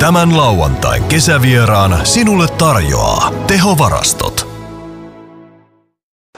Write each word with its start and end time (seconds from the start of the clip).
Tämän 0.00 0.36
lauantain 0.36 1.04
kesävieraan 1.04 2.06
sinulle 2.06 2.46
tarjoaa 2.58 3.32
tehovarastot. 3.46 4.48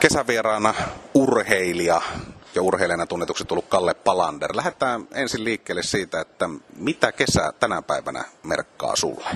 Kesävieraana 0.01 0.73
urheilija 1.13 2.01
ja 2.55 2.61
urheilijana 2.61 3.05
tunnetuksi 3.05 3.45
tullut 3.45 3.65
Kalle 3.69 3.93
Palander. 3.93 4.55
Lähdetään 4.55 5.07
ensin 5.13 5.43
liikkeelle 5.43 5.83
siitä, 5.83 6.21
että 6.21 6.49
mitä 6.77 7.11
kesä 7.11 7.53
tänä 7.59 7.81
päivänä 7.81 8.23
merkkaa 8.43 8.95
sulle? 8.95 9.29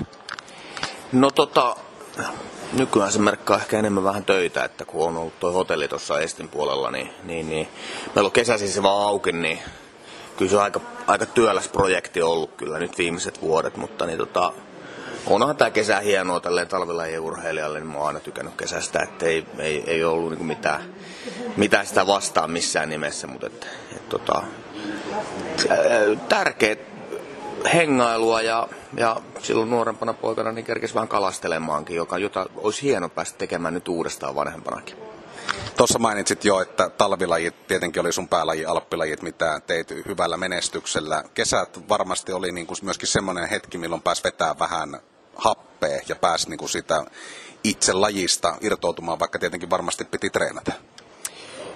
No 1.12 1.32
tota, 1.32 1.76
nykyään 2.74 3.12
se 3.12 3.20
merkkaa 3.20 3.58
ehkä 3.58 3.80
enemmän 3.80 4.04
vähän 4.04 4.26
töitä, 4.26 4.64
että 4.64 4.86
kun 4.86 5.08
on 5.08 5.18
ollut 5.18 5.40
tuo 5.40 5.52
hotelli 5.52 5.88
tuossa 5.88 6.20
Estin 6.20 6.50
puolella, 6.50 6.92
niin, 6.92 7.10
niin, 7.24 7.50
niin 7.50 7.68
meillä 8.16 8.28
on 8.28 8.32
kesäisin 8.32 8.70
se 8.70 8.84
vaan 8.84 9.08
auki, 9.08 9.32
niin 9.32 9.60
kyllä 10.38 10.50
se 10.50 10.58
on 10.58 10.64
aika, 10.64 10.82
aika 11.08 11.26
työläs 11.26 11.68
projekti 11.68 12.22
ollut 12.22 12.56
kyllä 12.58 12.80
nyt 12.80 12.98
viimeiset 12.98 13.42
vuodet, 13.42 13.78
mutta 13.78 14.06
niin 14.06 14.18
tota, 14.18 14.54
onhan 15.28 15.58
tämä 15.58 15.72
kesä 15.72 16.00
hienoa 16.00 16.40
tälleen 16.40 16.68
talvilajien 16.68 17.22
urheilijalle, 17.22 17.80
niin 17.80 17.92
mä 17.92 17.98
oon 17.98 18.08
aina 18.08 18.20
tykännyt 18.20 18.56
kesästä, 18.56 19.00
että 19.00 19.26
ei, 19.26 19.46
ei, 19.60 19.84
ei 19.88 20.04
ollut 20.04 20.30
niinku 20.30 20.44
mitään, 20.44 20.82
mitään 21.58 21.88
sitä 21.88 22.08
vastaan 22.08 22.52
missään 22.52 22.90
nimessä, 22.90 23.28
mutta 23.28 23.48
et, 23.48 23.68
et, 23.96 24.10
tota, 24.10 24.44
tärkeät 26.30 26.80
hengailua 27.74 28.42
ja, 28.42 28.68
ja 28.98 29.22
silloin 29.40 29.70
nuorempana 29.70 30.14
poikana 30.14 30.52
niin 30.52 30.66
kerkesi 30.66 30.94
vähän 30.94 31.08
kalastelemaankin, 31.08 31.96
joka, 31.96 32.18
jota 32.18 32.46
olisi 32.56 32.82
hieno 32.82 33.10
päästä 33.10 33.38
tekemään 33.38 33.74
nyt 33.74 33.88
uudestaan 33.88 34.36
vanhempanakin. 34.36 35.07
Tuossa 35.78 36.00
mainitsit 36.00 36.46
jo, 36.46 36.62
että 36.62 36.90
talvilajit 36.90 37.68
tietenkin 37.68 38.00
oli 38.00 38.14
sun 38.14 38.28
päälaji, 38.28 38.66
alppilajit, 38.66 39.22
mitä 39.22 39.62
teit 39.68 39.90
hyvällä 40.08 40.38
menestyksellä. 40.38 41.24
Kesät 41.34 41.90
varmasti 41.90 42.32
oli 42.32 42.52
niin 42.52 42.68
kuin 42.68 42.78
myöskin 42.82 43.08
semmoinen 43.08 43.50
hetki, 43.50 43.78
milloin 43.78 44.02
pääsi 44.02 44.24
vetää 44.24 44.60
vähän 44.60 45.00
happea 45.36 46.00
ja 46.08 46.16
pääsi 46.16 46.50
niin 46.50 46.58
kuin 46.58 46.70
sitä 46.70 47.06
itse 47.64 47.94
lajista 47.94 48.56
irtoutumaan, 48.62 49.20
vaikka 49.20 49.40
tietenkin 49.40 49.70
varmasti 49.70 50.06
piti 50.06 50.30
treenata. 50.30 50.72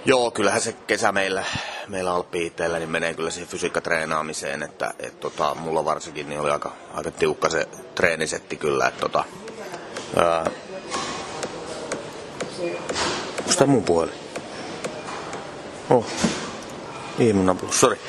Joo, 0.05 0.31
kyllähän 0.31 0.61
se 0.61 0.73
kesä 0.73 1.11
meillä, 1.11 1.43
meillä 1.87 2.13
Alppi 2.13 2.45
itsellä, 2.45 2.79
niin 2.79 2.89
menee 2.89 3.13
kyllä 3.13 3.29
siihen 3.29 3.49
fysiikkatreenaamiseen, 3.49 4.63
että 4.63 4.93
et 4.99 5.19
tota, 5.19 5.55
mulla 5.55 5.85
varsinkin 5.85 6.29
niin 6.29 6.41
oli 6.41 6.51
aika, 6.51 6.71
aika 6.93 7.11
tiukka 7.11 7.49
se 7.49 7.67
treenisetti 7.95 8.55
kyllä, 8.55 8.87
että 8.87 8.99
tota, 8.99 9.23
ää, 10.15 10.45
Onko 13.51 13.59
tää 13.59 13.67
mun 13.67 13.83
puhelin? 13.83 14.13
Oh. 15.89 16.05
Niin 17.17 17.35
mun 17.35 17.45
nappulus, 17.45 17.79
sori. 17.79 17.99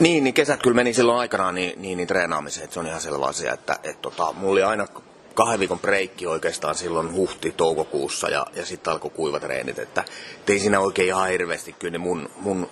Niin, 0.00 0.24
niin 0.24 0.34
kesät 0.34 0.62
kyllä 0.62 0.74
meni 0.74 0.94
silloin 0.94 1.18
aikanaan 1.18 1.54
niin, 1.54 1.82
niin, 1.82 1.96
niin 1.96 2.08
treenaamiseen, 2.08 2.64
että 2.64 2.74
se 2.74 2.80
on 2.80 2.86
ihan 2.86 3.00
selvä 3.00 3.26
asia, 3.26 3.52
että 3.52 3.78
et, 3.82 4.02
tota, 4.02 4.32
mulla 4.32 4.52
oli 4.52 4.62
aina 4.62 4.86
kahden 5.34 5.60
viikon 5.60 5.78
breikki 5.78 6.26
oikeastaan 6.26 6.74
silloin 6.74 7.12
huhti-toukokuussa 7.12 8.28
ja, 8.28 8.46
ja 8.54 8.66
sitten 8.66 8.92
alkoi 8.92 9.10
kuivat 9.10 9.42
treenit, 9.42 9.78
että 9.78 10.04
ei 10.48 10.58
siinä 10.58 10.80
oikein 10.80 11.08
ihan 11.08 11.28
hirveästi 11.28 11.72
kyllä 11.72 11.98
mun, 11.98 12.30
mun 12.36 12.70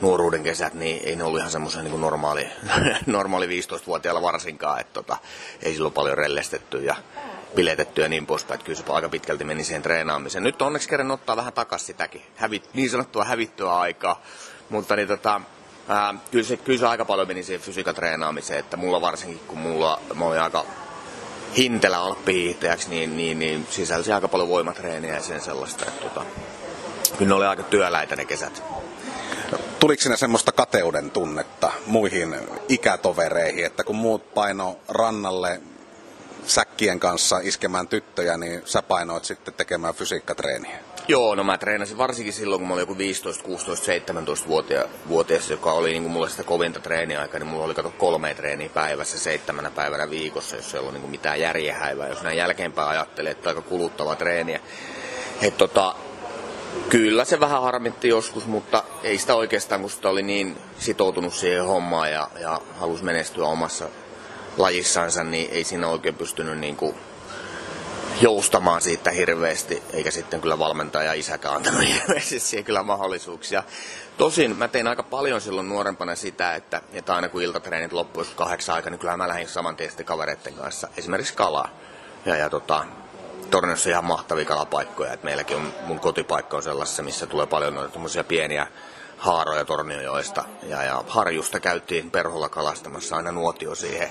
nuoruuden 0.00 0.42
kesät, 0.42 0.74
niin 0.74 1.00
ei 1.04 1.16
ne 1.16 1.24
ollut 1.24 1.38
ihan 1.38 1.52
semmoisen 1.52 1.84
niin 1.84 2.00
normaali, 2.00 2.48
normaali 3.06 3.46
15-vuotiaalla 3.46 4.22
varsinkaan, 4.22 4.80
että 4.80 4.92
tota, 4.92 5.16
ei 5.62 5.72
silloin 5.72 5.94
paljon 5.94 6.18
rellestetty 6.18 6.84
ja 6.84 6.96
piletetty 7.54 8.02
ja 8.02 8.08
niin 8.08 8.26
poispäin, 8.26 8.54
että 8.54 8.66
kyllä 8.66 8.78
se 8.78 8.84
aika 8.88 9.08
pitkälti 9.08 9.44
meni 9.44 9.64
siihen 9.64 9.82
treenaamiseen. 9.82 10.44
Nyt 10.44 10.62
onneksi 10.62 10.88
kerran 10.88 11.10
ottaa 11.10 11.36
vähän 11.36 11.52
takas 11.52 11.86
sitäkin, 11.86 12.22
Hävit, 12.36 12.70
niin 12.74 12.90
sanottua 12.90 13.24
hävittyä 13.24 13.78
aikaa, 13.78 14.22
mutta 14.70 14.96
niin 14.96 15.08
tota, 15.08 15.40
ää, 15.88 16.14
kyllä, 16.30 16.44
se, 16.44 16.56
kyllä 16.56 16.78
se 16.78 16.86
aika 16.86 17.04
paljon 17.04 17.28
meni 17.28 17.42
siihen 17.42 17.62
fysiikan 17.62 17.94
treenaamiseen, 17.94 18.58
että 18.60 18.76
mulla 18.76 19.00
varsinkin 19.00 19.40
kun 19.46 19.58
mulla, 19.58 20.00
mä 20.14 20.24
olin 20.24 20.40
aika 20.40 20.64
hintelä 21.56 21.98
alppi 21.98 22.58
niin, 22.88 23.16
niin, 23.16 23.38
niin 23.38 23.66
sisälsi 23.70 24.12
aika 24.12 24.28
paljon 24.28 24.48
voimatreeniä 24.48 25.14
ja 25.14 25.22
sen 25.22 25.40
sellaista, 25.40 25.84
että 25.86 26.00
tota, 26.00 26.24
kyllä 27.18 27.28
ne 27.28 27.34
oli 27.34 27.46
aika 27.46 27.62
työläitä 27.62 28.16
ne 28.16 28.24
kesät. 28.24 28.62
Tuliko 29.80 30.02
sinä 30.02 30.16
semmoista 30.16 30.52
kateuden 30.52 31.10
tunnetta 31.10 31.72
muihin 31.86 32.36
ikätovereihin, 32.68 33.66
että 33.66 33.84
kun 33.84 33.96
muut 33.96 34.34
paino 34.34 34.76
rannalle 34.88 35.60
säkkien 36.48 37.00
kanssa 37.00 37.38
iskemään 37.42 37.88
tyttöjä, 37.88 38.36
niin 38.36 38.62
sä 38.64 38.82
painoit 38.82 39.24
sitten 39.24 39.54
tekemään 39.54 39.94
fysiikkatreeniä? 39.94 40.78
Joo, 41.08 41.34
no 41.34 41.44
mä 41.44 41.58
treenasin 41.58 41.98
varsinkin 41.98 42.32
silloin, 42.32 42.60
kun 42.60 42.68
mä 42.68 42.74
olin 42.74 42.82
joku 42.82 42.98
15, 42.98 43.44
16, 43.44 43.84
17 43.84 44.48
vuotias, 45.08 45.50
joka 45.50 45.72
oli 45.72 45.90
niin 45.90 46.02
kuin 46.02 46.12
mulle 46.12 46.30
sitä 46.30 46.44
kovinta 46.44 46.80
treeniaikaa, 46.80 47.40
niin 47.40 47.46
mulla 47.46 47.64
oli 47.64 47.74
kato 47.74 47.90
kolme 47.90 48.34
treeniä 48.34 48.68
päivässä, 48.68 49.18
seitsemänä 49.18 49.70
päivänä 49.70 50.10
viikossa, 50.10 50.56
jos 50.56 50.74
ei 50.74 50.80
ollut 50.80 50.92
niin 50.92 51.00
kuin 51.00 51.10
mitään 51.10 51.40
järjehäivää. 51.40 52.08
Jos 52.08 52.22
näin 52.22 52.36
jälkeenpäin 52.36 52.88
ajattelee, 52.88 53.32
että 53.32 53.48
aika 53.48 53.62
kuluttava 53.62 54.16
treeniä. 54.16 54.60
Et 55.42 55.56
tota, 55.56 55.94
Kyllä 56.88 57.24
se 57.24 57.40
vähän 57.40 57.62
harmitti 57.62 58.08
joskus, 58.08 58.46
mutta 58.46 58.84
ei 59.02 59.18
sitä 59.18 59.34
oikeastaan, 59.34 59.80
kun 59.80 59.90
sitä 59.90 60.08
oli 60.08 60.22
niin 60.22 60.56
sitoutunut 60.78 61.34
siihen 61.34 61.64
hommaan 61.64 62.12
ja, 62.12 62.30
ja 62.40 62.60
halusi 62.78 63.04
menestyä 63.04 63.46
omassa 63.46 63.88
lajissansa, 64.58 65.24
niin 65.24 65.50
ei 65.50 65.64
siinä 65.64 65.88
oikein 65.88 66.14
pystynyt 66.14 66.58
niin 66.58 66.76
kuin 66.76 66.94
joustamaan 68.20 68.80
siitä 68.80 69.10
hirveästi, 69.10 69.82
eikä 69.92 70.10
sitten 70.10 70.40
kyllä 70.40 70.58
valmentaja 70.58 71.12
isäkään 71.12 71.54
antanut 71.54 71.80
hirveästi 71.94 72.40
siihen 72.40 72.64
kyllä 72.64 72.82
mahdollisuuksia. 72.82 73.62
Tosin 74.18 74.56
mä 74.56 74.68
tein 74.68 74.88
aika 74.88 75.02
paljon 75.02 75.40
silloin 75.40 75.68
nuorempana 75.68 76.14
sitä, 76.14 76.54
että, 76.54 76.82
että 76.92 77.14
aina 77.14 77.28
kun 77.28 77.42
iltatreenit 77.42 77.92
loppuisi 77.92 78.32
kahdeksan 78.36 78.74
aikaa, 78.74 78.90
niin 78.90 78.98
kyllä 78.98 79.16
mä 79.16 79.28
lähdin 79.28 79.48
saman 79.48 79.76
tien 79.76 79.90
kavereiden 80.04 80.54
kanssa 80.54 80.88
esimerkiksi 80.96 81.34
kalaa. 81.34 81.68
Ja, 82.26 82.36
ja 82.36 82.50
tota, 82.50 82.84
Torniossa 83.50 83.90
ihan 83.90 84.04
mahtavia 84.04 84.44
kalapaikkoja. 84.44 85.12
Et 85.12 85.22
meilläkin 85.22 85.56
on, 85.56 85.72
mun 85.86 86.00
kotipaikka 86.00 86.56
on 86.56 86.62
sellaisessa, 86.62 87.02
missä 87.02 87.26
tulee 87.26 87.46
paljon 87.46 87.74
noita 87.74 88.24
pieniä 88.28 88.66
haaroja 89.18 89.64
Torniojoista. 89.64 90.44
Ja, 90.62 90.82
ja 90.82 91.04
harjusta 91.08 91.60
käytiin 91.60 92.10
perholla 92.10 92.48
kalastamassa 92.48 93.16
aina 93.16 93.32
nuotio 93.32 93.74
siihen, 93.74 94.10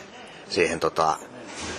siihen 0.49 0.79
tota, 0.79 1.17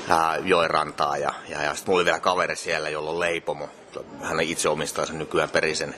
ää, 0.08 0.36
joen 0.36 0.70
rantaa. 0.70 1.16
Ja, 1.16 1.34
ja, 1.48 1.62
ja 1.62 1.74
sitten 1.74 1.90
mulla 1.90 1.98
oli 1.98 2.04
vielä 2.04 2.20
kaveri 2.20 2.56
siellä, 2.56 2.88
jolla 2.88 3.10
on 3.10 3.20
leipomo. 3.20 3.68
Hän 4.22 4.40
itse 4.40 4.68
omistaa 4.68 5.06
sen 5.06 5.18
nykyään 5.18 5.50
perisen 5.50 5.94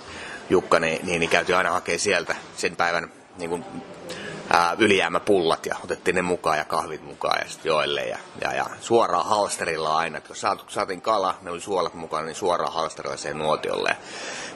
Jukka, 0.50 0.80
niin, 0.80 1.06
niin, 1.06 1.20
niin 1.20 1.30
käytiin 1.30 1.56
aina 1.56 1.70
hakea 1.70 1.98
sieltä 1.98 2.36
sen 2.56 2.76
päivän 2.76 3.12
niin 3.38 3.50
kuin 3.50 3.64
ää, 4.50 4.76
ylijäämäpullat 4.78 5.66
ja 5.66 5.76
otettiin 5.84 6.14
ne 6.14 6.22
mukaan 6.22 6.58
ja 6.58 6.64
kahvit 6.64 7.02
mukaan 7.02 7.40
ja 7.44 7.50
sitten 7.50 7.70
joelle. 7.70 8.04
Ja, 8.04 8.18
ja, 8.40 8.54
ja, 8.54 8.66
suoraan 8.80 9.26
halsterilla 9.26 9.96
aina, 9.96 10.20
kun 10.20 10.36
saat, 10.36 10.64
saatiin 10.68 11.00
kala, 11.00 11.34
ne 11.42 11.50
oli 11.50 11.60
suolat 11.60 11.94
mukana, 11.94 12.26
niin 12.26 12.34
suoraan 12.34 12.72
halsterilla 12.72 13.16
siihen 13.16 13.38
nuotiolle. 13.38 13.96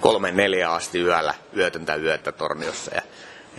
Kolme 0.00 0.30
neljä 0.30 0.72
asti 0.72 1.00
yöllä, 1.00 1.34
yötöntä 1.56 1.94
yötä 1.94 2.32
torniossa. 2.32 2.94
Ja, 2.94 3.02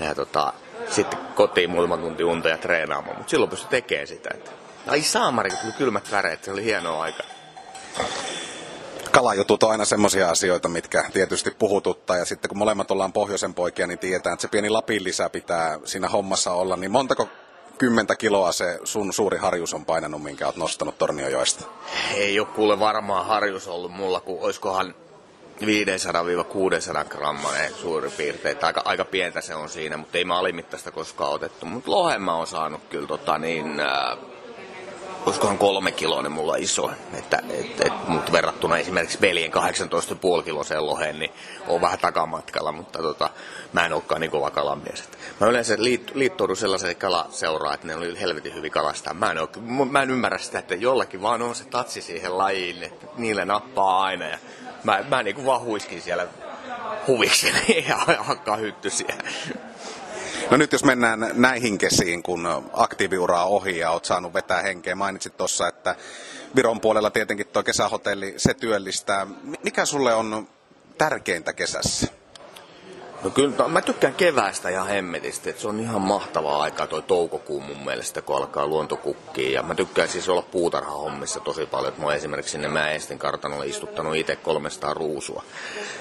ja 0.05 0.16
tota, 0.16 0.53
sitten 0.90 1.19
kotiin 1.36 1.69
muutama 1.69 1.97
tunti 1.97 2.24
unta 2.24 2.50
ja 2.50 2.58
treenaamaan, 2.58 3.18
mutta 3.18 3.30
silloin 3.30 3.50
pystyi 3.50 3.69
tekemään 3.69 4.08
sitä. 4.08 4.30
Että, 4.34 4.52
ai 4.88 5.02
saamari, 5.02 5.50
kun 5.50 5.59
tuli 5.59 5.74
kylmät 5.78 6.12
väreet, 6.12 6.44
se 6.44 6.52
oli 6.52 6.63
hienoa 6.63 7.03
aika 7.03 7.24
kalajutut 9.16 9.64
on 9.64 9.72
aina 9.72 9.85
semmoisia 9.85 10.30
asioita, 10.30 10.69
mitkä 10.69 11.03
tietysti 11.14 11.52
puhututtaa. 11.52 12.18
Ja 12.18 12.25
sitten 12.25 12.50
kun 12.50 12.58
molemmat 12.58 12.91
ollaan 12.91 13.14
pohjoisen 13.14 13.53
poikia, 13.53 13.88
niin 13.88 14.00
tietää, 14.00 14.34
että 14.34 14.41
se 14.41 14.47
pieni 14.47 14.69
Lapin 14.69 15.03
lisä 15.03 15.30
pitää 15.30 15.80
siinä 15.85 16.09
hommassa 16.09 16.52
olla. 16.52 16.75
Niin 16.75 16.91
montako 16.91 17.30
kymmentä 17.78 18.16
kiloa 18.16 18.52
se 18.52 18.80
sun 18.84 19.14
suuri 19.14 19.38
harjus 19.38 19.74
on 19.74 19.85
painanut, 19.85 20.24
minkä 20.24 20.46
oot 20.46 20.56
nostanut 20.56 20.97
Torniojoista? 20.97 21.66
Ei 22.14 22.40
ole 22.40 22.47
kuule 22.56 22.80
varmaan 22.80 23.25
harjus 23.25 23.68
ollut 23.68 23.91
mulla, 23.91 24.19
kun 24.19 24.41
oiskohan 24.41 24.96
500-600 25.61 27.05
grammaa 27.09 27.53
suurin 27.81 28.11
piirtein. 28.11 28.57
Aika, 28.61 28.81
aika 28.85 29.05
pientä 29.05 29.41
se 29.41 29.55
on 29.55 29.69
siinä, 29.69 29.97
mutta 29.97 30.17
ei 30.17 30.25
mä 30.25 30.39
alimittaista 30.39 30.91
koskaan 30.91 31.33
otettu. 31.33 31.66
Mutta 31.66 31.91
lohen 31.91 32.21
mä 32.21 32.35
oon 32.35 32.47
saanut 32.47 32.81
kyllä 32.89 33.07
tota 33.07 33.38
niin, 33.38 33.79
äh, 33.79 34.17
olisikohan 35.25 35.57
kolme 35.57 35.91
kiloa 35.91 36.22
niin 36.22 36.31
mulla 36.31 36.55
iso. 36.55 36.91
Että, 37.13 37.40
et, 37.49 37.81
et, 37.81 37.93
mutta 38.07 38.31
verrattuna 38.31 38.78
esimerkiksi 38.78 39.22
veljen 39.22 39.52
18,5 40.37 40.43
kiloseen 40.43 40.85
loheen, 40.85 41.19
niin 41.19 41.31
on 41.67 41.81
vähän 41.81 41.99
takamatkalla, 41.99 42.72
mutta 42.72 42.99
tota, 42.99 43.29
mä 43.73 43.85
en 43.85 43.93
olekaan 43.93 44.22
niin 44.22 44.31
kova 44.31 44.51
kalamies. 44.51 44.99
Et 44.99 45.17
mä 45.40 45.47
yleensä 45.47 45.75
liit, 45.78 46.11
liittoudun 46.16 46.58
sellaiseen 46.58 46.96
kalaseuraan, 46.96 47.73
että 47.73 47.87
ne 47.87 47.96
oli 47.96 48.22
helvetin 48.22 48.55
hyvin 48.55 48.72
kalastaa. 48.72 49.13
Mä 49.13 49.31
en, 49.31 49.40
ole, 49.40 49.85
mä 49.91 50.01
en 50.01 50.11
ymmärrä 50.11 50.37
sitä, 50.37 50.59
että 50.59 50.75
jollakin 50.75 51.22
vaan 51.22 51.41
on 51.41 51.55
se 51.55 51.66
tatsi 51.66 52.01
siihen 52.01 52.37
lajiin, 52.37 52.84
että 52.84 53.08
niille 53.17 53.46
nappaa 53.46 54.03
aina. 54.03 54.25
Ja 54.25 54.37
mä, 54.85 55.03
mä 55.09 55.23
niin 55.23 55.35
kuin 55.35 55.46
vaan 55.46 55.61
huiskin 55.61 56.02
siellä 56.02 56.28
huvikseni 57.08 57.85
ja 57.90 57.97
hakkaa 58.20 58.55
hytty 58.55 58.90
siellä. 58.90 59.23
No 60.52 60.58
nyt 60.58 60.72
jos 60.72 60.84
mennään 60.84 61.32
näihin 61.34 61.78
kesiin, 61.78 62.23
kun 62.23 62.70
aktiiviuraa 62.73 63.46
ohi 63.46 63.78
ja 63.78 63.91
oot 63.91 64.05
saanut 64.05 64.34
vetää 64.34 64.61
henkeä, 64.61 64.96
mainitsit 64.96 65.37
tuossa, 65.37 65.67
että 65.67 65.96
Viron 66.55 66.82
puolella 66.82 67.09
tietenkin 67.09 67.47
tuo 67.47 67.64
kesähotelli, 67.64 68.34
se 68.37 68.53
työllistää. 68.53 69.28
Mikä 69.64 69.85
sulle 69.85 70.14
on 70.14 70.47
tärkeintä 70.97 71.53
kesässä? 71.53 72.08
No 73.25 73.31
kyllä, 73.31 73.67
mä 73.67 73.81
tykkään 73.81 74.13
keväästä 74.13 74.69
ihan 74.69 74.87
hemmetistä, 74.87 75.49
että 75.49 75.61
se 75.61 75.67
on 75.67 75.79
ihan 75.79 76.01
mahtavaa 76.01 76.61
aikaa 76.61 76.87
toi 76.87 77.01
toukokuun 77.01 77.63
mun 77.63 77.85
mielestä, 77.85 78.22
kun 78.22 78.37
alkaa 78.37 78.67
luontokukkiin. 78.67 79.53
Ja 79.53 79.63
mä 79.63 79.75
tykkään 79.75 80.07
siis 80.07 80.29
olla 80.29 80.41
puutarhahommissa 80.41 81.39
tosi 81.39 81.66
paljon, 81.66 81.89
että 81.89 82.01
mä 82.01 82.05
oon 82.05 82.16
esimerkiksi 82.16 82.51
sinne 82.51 82.67
Mäestin 82.67 83.19
kartanolle 83.19 83.67
istuttanut 83.67 84.16
itse 84.16 84.35
300 84.35 84.93
ruusua. 84.93 85.43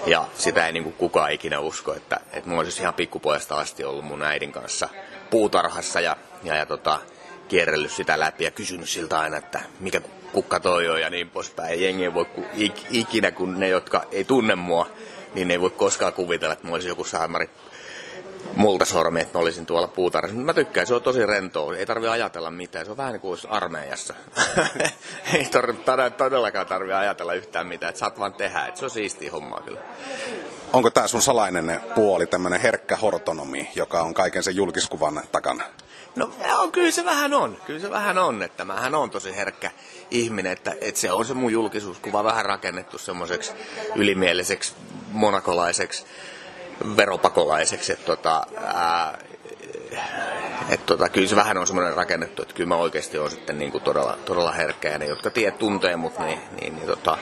Ja 0.07 0.25
sitä 0.35 0.67
ei 0.67 0.73
niinku 0.73 0.91
kukaan 0.91 1.33
ikinä 1.33 1.61
usko, 1.61 1.95
että, 1.95 2.21
että 2.33 2.51
mä 2.51 2.57
oon 2.57 2.65
siis 2.65 2.81
ihan 2.81 2.95
pikkupojasta 2.95 3.59
asti 3.59 3.85
ollut 3.85 4.05
mun 4.05 4.23
äidin 4.23 4.53
kanssa 4.53 4.89
puutarhassa 5.31 6.01
ja, 6.01 6.17
ja, 6.43 6.57
ja 6.57 6.67
tota, 6.67 7.01
kierrellyt 7.49 7.91
sitä 7.91 8.21
läpi 8.21 8.45
ja 8.45 8.51
kysynyt 8.51 8.89
siltä 8.89 9.21
aina, 9.21 9.37
että 9.37 9.61
mikä 9.81 10.01
kukka 10.33 10.61
toi 10.61 10.89
on 10.89 11.01
ja 11.01 11.11
niin 11.11 11.31
poispäin. 11.31 11.83
Jengi 11.83 12.15
voi 12.15 12.27
ikinä, 12.91 13.31
kun 13.31 13.61
ne, 13.61 13.69
jotka 13.69 14.05
ei 14.13 14.25
tunne 14.25 14.55
mua, 14.55 14.87
niin 15.35 15.51
ei 15.51 15.61
voi 15.61 15.71
koskaan 15.71 16.13
kuvitella, 16.13 16.53
että 16.53 16.67
mä 16.67 16.75
olisin 16.75 16.89
joku 16.89 17.05
saamari 17.05 17.51
multasormi, 18.57 19.21
että 19.21 19.39
mä 19.39 19.43
olisin 19.43 19.67
tuolla 19.67 19.89
puutarhassa. 19.89 20.37
Mä 20.37 20.55
tykkään, 20.55 20.87
se 20.87 20.95
on 20.95 21.03
tosi 21.03 21.27
rentoa, 21.27 21.77
ei 21.77 21.87
tarvi 21.87 22.09
ajatella 22.09 22.51
mitään, 22.51 22.85
se 22.85 22.91
on 22.91 22.97
vähän 22.97 23.13
niin 23.13 23.21
kuin 23.21 23.39
armeijassa. 23.49 24.15
ei 25.35 25.45
tarvitse 25.45 25.93
todellakaan 26.17 26.67
tarvi 26.67 26.93
ajatella 26.93 27.35
yhtään 27.35 27.67
mitään, 27.67 27.91
että 27.91 28.01
saat 28.01 28.19
vaan 28.19 28.35
tehdä, 28.35 28.67
että 28.67 28.79
se 28.79 28.85
on 28.85 28.91
siistiä 28.91 29.33
hommaa 29.33 29.61
kyllä. 29.61 29.81
Onko 30.73 30.91
tämä 30.91 31.07
sun 31.07 31.23
salainen 31.23 31.81
puoli, 31.95 32.27
tämmöinen 32.27 32.61
herkkä 32.61 32.97
hortonomi, 32.97 33.71
joka 33.75 34.03
on 34.03 34.15
kaiken 34.15 34.43
sen 34.43 34.57
julkiskuvan 34.57 35.23
takana? 35.33 35.65
No 36.17 36.31
joo, 36.49 36.69
kyllä 36.69 36.91
se 36.91 37.05
vähän 37.05 37.35
on. 37.35 37.57
Kyllä 37.67 37.81
se 37.81 37.91
vähän 37.91 38.19
on, 38.19 38.43
että 38.43 38.65
mähän 38.65 38.95
on 38.95 39.11
tosi 39.11 39.37
herkkä 39.37 39.71
ihminen, 40.11 40.53
että, 40.53 40.75
että 40.81 41.01
se 41.01 41.13
on 41.13 41.25
se 41.25 41.35
mun 41.35 41.53
julkisuuskuva 41.53 42.25
vähän 42.25 42.45
rakennettu 42.45 42.99
semmoiseksi 42.99 43.53
ylimieliseksi 43.97 44.75
monakolaiseksi 45.11 46.05
veropakolaiseksi. 46.97 47.93
Että 47.93 48.07
tota, 48.07 48.47
ää, 48.65 49.19
et 50.69 50.87
tota, 50.87 51.09
kyllä 51.09 51.29
se 51.29 51.37
vähän 51.37 51.59
on 51.59 51.67
semmoinen 51.67 51.95
rakennettu, 51.95 52.43
että 52.43 52.55
kyllä 52.55 52.69
mä 52.69 52.77
oikeasti 52.77 53.19
olen 53.19 53.31
sitten 53.31 53.59
niin 53.59 53.73
kuin 53.73 53.85
todella, 53.85 54.19
todella 54.25 54.53
herkkä 54.53 54.89
ja 54.89 54.99
ne, 54.99 55.07
jotka 55.07 55.31
tiedät 55.31 55.59
tuntee 55.59 55.97
mut, 55.97 56.19
niin, 56.19 56.41
niin, 56.61 56.77
niin 56.77 56.87
tota, 56.87 57.19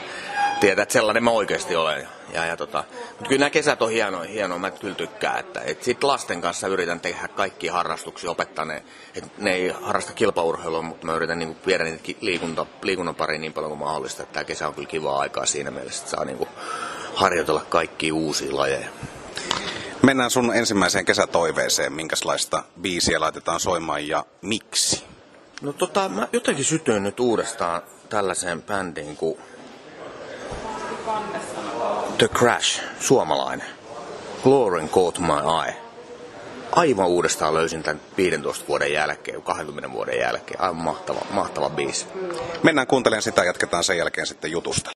tietää, 0.63 0.83
että 0.83 0.93
sellainen 0.93 1.23
mä 1.23 1.31
oikeasti 1.31 1.75
olen. 1.75 2.07
Ja, 2.33 2.45
ja 2.45 2.57
tota, 2.57 2.83
mutta 3.09 3.25
kyllä 3.27 3.39
nämä 3.39 3.49
kesät 3.49 3.81
on 3.81 3.91
hienoja, 3.91 4.29
hienoja 4.29 4.59
mä 4.59 4.71
kyllä 4.71 4.95
tykkään. 4.95 5.39
Että, 5.39 5.61
et 5.61 5.83
sit 5.83 6.03
lasten 6.03 6.41
kanssa 6.41 6.67
yritän 6.67 6.99
tehdä 6.99 7.27
kaikki 7.27 7.67
harrastuksia, 7.67 8.31
opettaa 8.31 8.65
ne, 8.65 8.83
että 9.15 9.29
ne 9.37 9.53
ei 9.53 9.73
harrasta 9.81 10.13
kilpaurheilua, 10.13 10.81
mutta 10.81 11.05
mä 11.05 11.15
yritän 11.15 11.39
niinku 11.39 11.57
viedä 11.65 11.83
niitä 11.83 12.19
liikunta, 12.21 12.65
liikunnan 12.81 13.15
pariin 13.15 13.41
niin 13.41 13.53
paljon 13.53 13.69
kuin 13.69 13.79
mahdollista. 13.79 14.23
Että 14.23 14.33
tämä 14.33 14.43
kesä 14.43 14.67
on 14.67 14.73
kyllä 14.73 14.87
kivaa 14.87 15.19
aikaa 15.19 15.45
siinä 15.45 15.71
mielessä, 15.71 15.99
että 15.99 16.11
saa 16.11 16.25
niinku 16.25 16.47
harjoitella 17.15 17.65
kaikki 17.69 18.11
uusia 18.11 18.55
lajeja. 18.55 18.87
Mennään 20.01 20.31
sun 20.31 20.55
ensimmäiseen 20.55 21.05
kesätoiveeseen. 21.05 21.93
Minkälaista 21.93 22.63
biisiä 22.81 23.19
laitetaan 23.19 23.59
soimaan 23.59 24.07
ja 24.07 24.25
miksi? 24.41 25.03
No 25.61 25.73
tota, 25.73 26.09
mä 26.09 26.27
jotenkin 26.33 26.65
sytyin 26.65 27.03
nyt 27.03 27.19
uudestaan 27.19 27.81
tällaiseen 28.09 28.61
bändiin 28.61 29.17
kuin 29.17 29.37
The 32.17 32.27
Crash, 32.27 32.81
suomalainen. 32.99 33.67
Glory 34.43 34.87
Caught 34.87 35.19
My 35.19 35.63
Eye. 35.63 35.75
Aivan 36.71 37.07
uudestaan 37.07 37.53
löysin 37.53 37.83
tämän 37.83 38.01
15 38.17 38.65
vuoden 38.67 38.93
jälkeen, 38.93 39.41
20 39.41 39.91
vuoden 39.91 40.19
jälkeen. 40.19 40.61
Aivan 40.61 40.83
mahtava, 40.83 41.19
mahtava 41.31 41.69
biisi. 41.69 42.05
Mennään 42.63 42.87
kuuntelemaan 42.87 43.21
sitä 43.21 43.41
ja 43.41 43.47
jatketaan 43.47 43.83
sen 43.83 43.97
jälkeen 43.97 44.27
sitten 44.27 44.51
jutusta. 44.51 44.91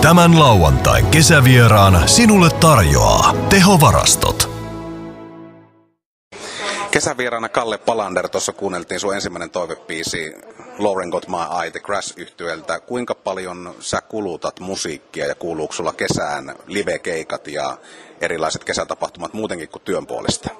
Tämän 0.00 0.38
lauantain 0.38 1.06
kesävieraan 1.06 2.08
sinulle 2.08 2.50
tarjoaa 2.50 3.34
tehovarastot. 3.48 4.50
Kesävieraana 6.90 7.48
Kalle 7.48 7.78
Palander, 7.78 8.28
tuossa 8.28 8.52
kuunneltiin 8.52 9.00
sun 9.00 9.14
ensimmäinen 9.14 9.50
toivepiisi 9.50 10.34
Lauren 10.78 11.08
Got 11.08 11.28
My 11.28 11.62
Eye, 11.62 11.70
The 11.70 11.80
crash 11.80 12.12
yhtyeltä 12.16 12.80
Kuinka 12.80 13.14
paljon 13.14 13.74
sä 13.80 14.00
kulutat 14.00 14.60
musiikkia 14.60 15.26
ja 15.26 15.34
kuuluuko 15.34 15.72
sulla 15.72 15.92
kesään 15.92 16.54
live-keikat 16.66 17.46
ja 17.46 17.78
erilaiset 18.20 18.64
kesätapahtumat 18.64 19.32
muutenkin 19.32 19.68
kuin 19.68 19.82
työn 19.84 20.06
puolesta? 20.06 20.50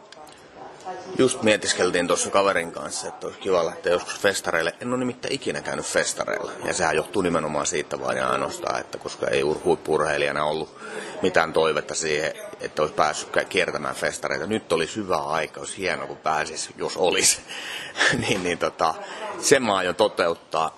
Just 1.18 1.42
mietiskeltiin 1.42 2.06
tuossa 2.06 2.30
kaverin 2.30 2.72
kanssa, 2.72 3.08
että 3.08 3.26
olisi 3.26 3.40
kiva 3.40 3.66
lähteä 3.66 3.92
joskus 3.92 4.20
festareille. 4.20 4.74
En 4.80 4.88
ole 4.88 4.98
nimittäin 4.98 5.34
ikinä 5.34 5.60
käynyt 5.60 5.86
festareilla. 5.86 6.52
Ja 6.64 6.74
sehän 6.74 6.96
johtuu 6.96 7.22
nimenomaan 7.22 7.66
siitä 7.66 8.00
vaan 8.00 8.16
ja 8.16 8.28
ainoastaan, 8.28 8.80
että 8.80 8.98
koska 8.98 9.26
ei 9.26 9.40
huippurheilijana 9.40 10.44
ollut 10.44 10.78
mitään 11.22 11.52
toivetta 11.52 11.94
siihen, 11.94 12.32
että 12.60 12.82
olisi 12.82 12.94
päässyt 12.94 13.30
kiertämään 13.48 13.94
festareita. 13.94 14.46
Nyt 14.46 14.72
olisi 14.72 14.96
hyvä 14.96 15.16
aika, 15.16 15.60
olisi 15.60 15.78
hienoa 15.78 16.06
kun 16.06 16.16
pääsisi, 16.16 16.70
jos 16.76 16.96
olisi. 16.96 17.40
niin, 18.28 18.42
niin 18.42 18.58
tota, 18.58 18.94
sen 19.40 19.62
mä 19.62 19.76
aion 19.76 19.94
toteuttaa. 19.94 20.74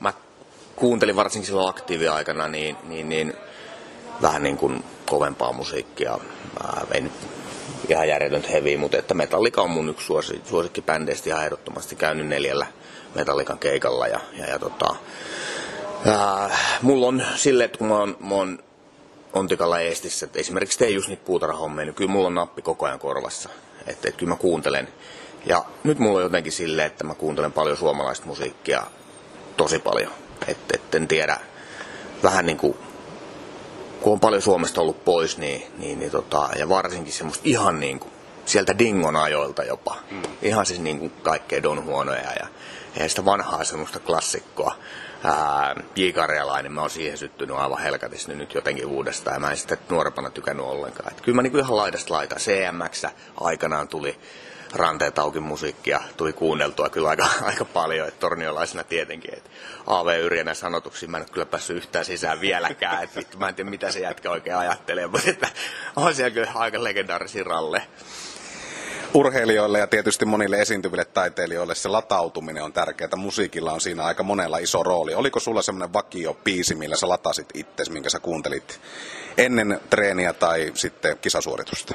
mä 0.00 0.12
kuuntelin 0.76 1.16
varsinkin 1.16 1.46
silloin 1.46 1.68
aktiiviaikana 1.68 2.48
niin, 2.48 2.76
niin, 2.84 3.08
niin 3.08 3.34
vähän 4.22 4.42
niin 4.42 4.56
kuin 4.56 4.84
kovempaa 5.06 5.52
musiikkia. 5.52 6.18
Mä 6.62 6.82
en 6.94 7.12
ihan 7.88 8.08
järjetöntä 8.08 8.48
heviä, 8.48 8.78
mutta 8.78 8.98
että 8.98 9.14
Metallica 9.14 9.62
on 9.62 9.70
mun 9.70 9.88
yksi 9.88 10.06
suosi, 10.06 10.40
suosikkibändeistä 10.44 11.30
ihan 11.30 11.44
ehdottomasti 11.44 11.96
käynyt 11.96 12.26
neljällä 12.26 12.66
Metallican 13.14 13.58
keikalla 13.58 14.06
ja, 14.06 14.20
ja, 14.32 14.46
ja 14.46 14.58
tota, 14.58 14.96
ää, 16.06 16.58
mulla 16.82 17.06
on 17.06 17.22
silleen, 17.36 17.64
että 17.64 17.78
kun 17.78 17.86
mä 17.86 17.98
oon, 17.98 18.16
mä 18.20 18.34
oon 18.34 18.58
Ontikalla 19.32 19.80
Eestissä, 19.80 20.26
että 20.26 20.38
esimerkiksi 20.38 20.78
teen 20.78 20.94
just 20.94 21.08
niitä 21.08 21.24
puutarhahommia, 21.24 21.84
niin 21.84 21.94
kyllä 21.94 22.10
mulla 22.10 22.26
on 22.26 22.34
nappi 22.34 22.62
koko 22.62 22.86
ajan 22.86 22.98
korvassa. 22.98 23.48
Että, 23.78 24.08
että 24.08 24.18
kyllä 24.18 24.30
mä 24.30 24.36
kuuntelen. 24.36 24.88
Ja 25.46 25.64
nyt 25.84 25.98
mulla 25.98 26.16
on 26.18 26.22
jotenkin 26.22 26.52
silleen, 26.52 26.86
että 26.86 27.04
mä 27.04 27.14
kuuntelen 27.14 27.52
paljon 27.52 27.76
suomalaista 27.76 28.26
musiikkia, 28.26 28.82
tosi 29.56 29.78
paljon. 29.78 30.12
Että 30.46 30.74
et 30.74 30.94
en 30.94 31.08
tiedä, 31.08 31.40
vähän 32.22 32.46
niin 32.46 32.56
kuin 32.58 32.76
kun 34.00 34.12
on 34.12 34.20
paljon 34.20 34.42
Suomesta 34.42 34.80
ollut 34.80 35.04
pois, 35.04 35.38
niin, 35.38 35.66
niin, 35.78 35.98
niin 35.98 36.10
tota, 36.10 36.48
ja 36.58 36.68
varsinkin 36.68 37.12
semmoista 37.12 37.42
ihan 37.44 37.80
niin 37.80 37.98
kuin, 37.98 38.12
sieltä 38.46 38.78
Dingon 38.78 39.16
ajoilta 39.16 39.64
jopa. 39.64 39.96
Mm. 40.10 40.22
Ihan 40.42 40.66
siis 40.66 40.80
niin 40.80 40.98
kuin 40.98 41.12
kaikkea 41.22 41.62
Don 41.62 41.84
Huonoja 41.84 42.32
ja, 42.32 42.46
ja 42.96 43.08
sitä 43.08 43.24
vanhaa 43.24 43.64
semmoista 43.64 43.98
klassikkoa. 43.98 44.74
J. 45.96 46.12
mä 46.68 46.80
oon 46.80 46.90
siihen 46.90 47.18
syttynyt 47.18 47.56
aivan 47.56 47.82
helkatissa 47.82 48.32
nyt 48.32 48.54
jotenkin 48.54 48.86
uudestaan, 48.86 49.34
ja 49.34 49.40
mä 49.40 49.50
en 49.50 49.56
sitten 49.56 49.78
nuorempana 49.88 50.30
tykännyt 50.30 50.66
ollenkaan. 50.66 51.12
Et 51.12 51.20
kyllä 51.20 51.36
mä 51.36 51.42
niin 51.42 51.50
kuin 51.50 51.64
ihan 51.64 51.76
laidasta 51.76 52.14
laita. 52.14 52.36
CMX 52.36 53.04
aikanaan 53.40 53.88
tuli 53.88 54.20
ranteet 54.74 55.18
auki 55.18 55.40
musiikkia 55.40 56.00
tuli 56.16 56.32
kuunneltua 56.32 56.88
kyllä 56.88 57.08
aika, 57.08 57.28
aika 57.42 57.64
paljon, 57.64 58.08
että 58.08 58.20
torniolaisena 58.20 58.84
tietenkin. 58.84 59.34
Että 59.34 59.50
AV 59.86 60.20
Yrjänä 60.20 60.54
sanotuksiin 60.54 61.10
mä 61.10 61.16
en 61.16 61.22
ole 61.22 61.30
kyllä 61.32 61.46
päässyt 61.46 61.76
yhtään 61.76 62.04
sisään 62.04 62.40
vieläkään, 62.40 63.02
että 63.04 63.16
vittu, 63.16 63.38
mä 63.38 63.48
en 63.48 63.54
tiedä 63.54 63.70
mitä 63.70 63.92
se 63.92 64.00
jätkä 64.00 64.30
oikein 64.30 64.56
ajattelee, 64.56 65.06
mutta 65.06 65.30
että 65.30 65.48
on 65.96 66.14
siellä 66.14 66.30
kyllä 66.30 66.50
aika 66.54 66.84
legendaarisia 66.84 67.44
ralle. 67.44 67.82
Urheilijoille 69.14 69.78
ja 69.78 69.86
tietysti 69.86 70.24
monille 70.24 70.60
esiintyville 70.60 71.04
taiteilijoille 71.04 71.74
se 71.74 71.88
latautuminen 71.88 72.62
on 72.62 72.72
tärkeää. 72.72 73.16
Musiikilla 73.16 73.72
on 73.72 73.80
siinä 73.80 74.04
aika 74.04 74.22
monella 74.22 74.58
iso 74.58 74.82
rooli. 74.82 75.14
Oliko 75.14 75.40
sulla 75.40 75.62
semmoinen 75.62 75.92
vakio 75.92 76.34
biisi, 76.44 76.74
millä 76.74 76.96
sä 76.96 77.08
latasit 77.08 77.48
itse, 77.54 77.92
minkä 77.92 78.10
sä 78.10 78.20
kuuntelit 78.20 78.80
ennen 79.38 79.80
treeniä 79.90 80.32
tai 80.32 80.70
sitten 80.74 81.18
kisasuoritusta? 81.18 81.94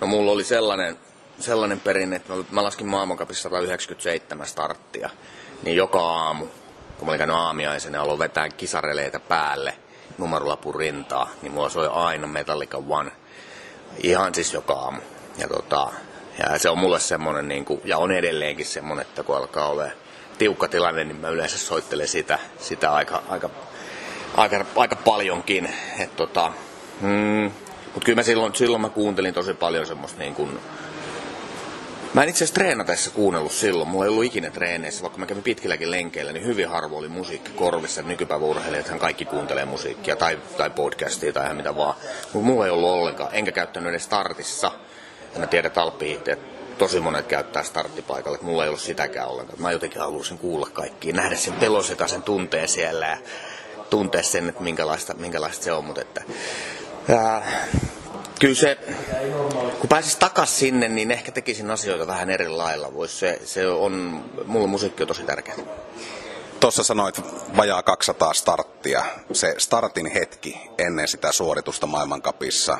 No 0.00 0.06
mulla 0.06 0.32
oli 0.32 0.44
sellainen 0.44 0.98
sellainen 1.40 1.80
perinne, 1.80 2.16
että 2.16 2.32
mä 2.50 2.62
laskin 2.62 2.86
maailmankapissa 2.86 3.42
197 3.42 4.46
starttia, 4.46 5.10
niin 5.62 5.76
joka 5.76 6.00
aamu, 6.00 6.46
kun 6.98 7.06
mä 7.06 7.10
olin 7.10 7.18
käynyt 7.18 7.36
aamiaisen 7.36 7.94
ja 7.94 8.02
aloin 8.02 8.18
vetää 8.18 8.48
kisareleitä 8.48 9.20
päälle 9.20 9.74
numerolapun 10.18 10.74
rintaa, 10.74 11.30
niin 11.42 11.52
mulla 11.52 11.68
soi 11.68 11.88
aina 11.92 12.26
Metallica 12.26 12.82
One. 12.88 13.12
Ihan 14.02 14.34
siis 14.34 14.52
joka 14.52 14.72
aamu. 14.72 15.00
Ja, 15.38 15.48
tota, 15.48 15.92
ja 16.38 16.58
se 16.58 16.70
on 16.70 16.78
mulle 16.78 17.00
semmonen, 17.00 17.48
niin 17.48 17.64
kuin, 17.64 17.80
ja 17.84 17.98
on 17.98 18.12
edelleenkin 18.12 18.66
semmonen, 18.66 19.02
että 19.02 19.22
kun 19.22 19.36
alkaa 19.36 19.68
olla 19.68 19.86
tiukka 20.38 20.68
tilanne, 20.68 21.04
niin 21.04 21.16
mä 21.16 21.28
yleensä 21.28 21.58
soittelen 21.58 22.08
sitä, 22.08 22.38
sitä 22.58 22.92
aika, 22.92 23.22
aika, 23.28 23.50
aika, 24.36 24.64
aika 24.76 24.96
paljonkin. 24.96 25.68
Et, 25.98 26.16
tota, 26.16 26.52
mm, 27.00 27.50
mutta 27.84 28.04
kyllä 28.04 28.16
mä 28.16 28.22
silloin, 28.22 28.54
silloin 28.54 28.82
mä 28.82 28.88
kuuntelin 28.88 29.34
tosi 29.34 29.54
paljon 29.54 29.86
semmoista 29.86 30.18
niin 30.18 30.34
kuin, 30.34 30.58
Mä 32.14 32.22
en 32.22 32.28
itse 32.28 32.44
asiassa 32.44 32.54
treenatessa 32.54 33.10
kuunnellut 33.10 33.52
silloin. 33.52 33.88
Mulla 33.88 34.04
ei 34.04 34.10
ollut 34.10 34.24
ikinä 34.24 34.50
treeneissä, 34.50 35.02
vaikka 35.02 35.18
mä 35.18 35.26
kävin 35.26 35.42
pitkilläkin 35.42 35.90
lenkeillä, 35.90 36.32
niin 36.32 36.44
hyvin 36.44 36.68
harvoin 36.68 36.98
oli 36.98 37.08
musiikki 37.08 37.50
korvissa. 37.50 38.02
Nykypäivän 38.02 38.48
urheilijathan 38.48 38.98
kaikki 38.98 39.24
kuuntelee 39.24 39.64
musiikkia 39.64 40.16
tai, 40.16 40.38
tai 40.56 40.70
podcastia 40.70 41.32
tai 41.32 41.44
ihan 41.44 41.56
mitä 41.56 41.76
vaan. 41.76 41.94
Mutta 42.32 42.46
mulla 42.46 42.64
ei 42.64 42.70
ollut 42.70 42.90
ollenkaan, 42.90 43.30
enkä 43.32 43.52
käyttänyt 43.52 43.90
edes 43.90 44.04
startissa. 44.04 44.70
Ja 45.34 45.40
mä 45.40 45.46
tiedän 45.46 45.72
Talppi 45.72 46.12
itse, 46.12 46.32
että 46.32 46.46
tosi 46.78 47.00
monet 47.00 47.26
käyttää 47.26 47.62
starttipaikalle. 47.62 48.38
Mulla 48.42 48.62
ei 48.62 48.68
ollut 48.68 48.80
sitäkään 48.80 49.28
ollenkaan. 49.28 49.62
Mä 49.62 49.72
jotenkin 49.72 50.00
halusin 50.00 50.38
kuulla 50.38 50.68
kaikki, 50.72 51.12
nähdä 51.12 51.36
sen 51.36 51.54
pelosekaisen 51.54 52.22
tunteen 52.22 52.68
siellä 52.68 53.06
ja 53.06 53.18
tuntea 53.90 54.22
sen, 54.22 54.48
että 54.48 54.62
minkälaista, 54.62 55.14
minkälaista 55.14 55.64
se 55.64 55.72
on. 55.72 55.84
Mutta 55.84 56.00
että, 56.00 56.22
ää, 57.08 57.66
Kyllä 58.42 58.54
se, 58.54 58.78
kun 59.80 59.88
pääsis 59.88 60.16
takas 60.16 60.58
sinne, 60.58 60.88
niin 60.88 61.10
ehkä 61.10 61.32
tekisin 61.32 61.70
asioita 61.70 62.06
vähän 62.06 62.30
eri 62.30 62.48
lailla. 62.48 62.94
Vois 62.94 63.18
se, 63.18 63.40
se 63.44 63.68
on, 63.68 64.24
mulla 64.46 64.66
musiikki 64.66 65.02
on 65.02 65.06
tosi 65.06 65.22
tärkeä. 65.22 65.54
Tuossa 66.60 66.84
sanoit 66.84 67.20
vajaa 67.56 67.82
200 67.82 68.34
starttia. 68.34 69.04
Se 69.32 69.54
startin 69.58 70.06
hetki 70.06 70.60
ennen 70.78 71.08
sitä 71.08 71.32
suoritusta 71.32 71.86
maailmankapissa. 71.86 72.78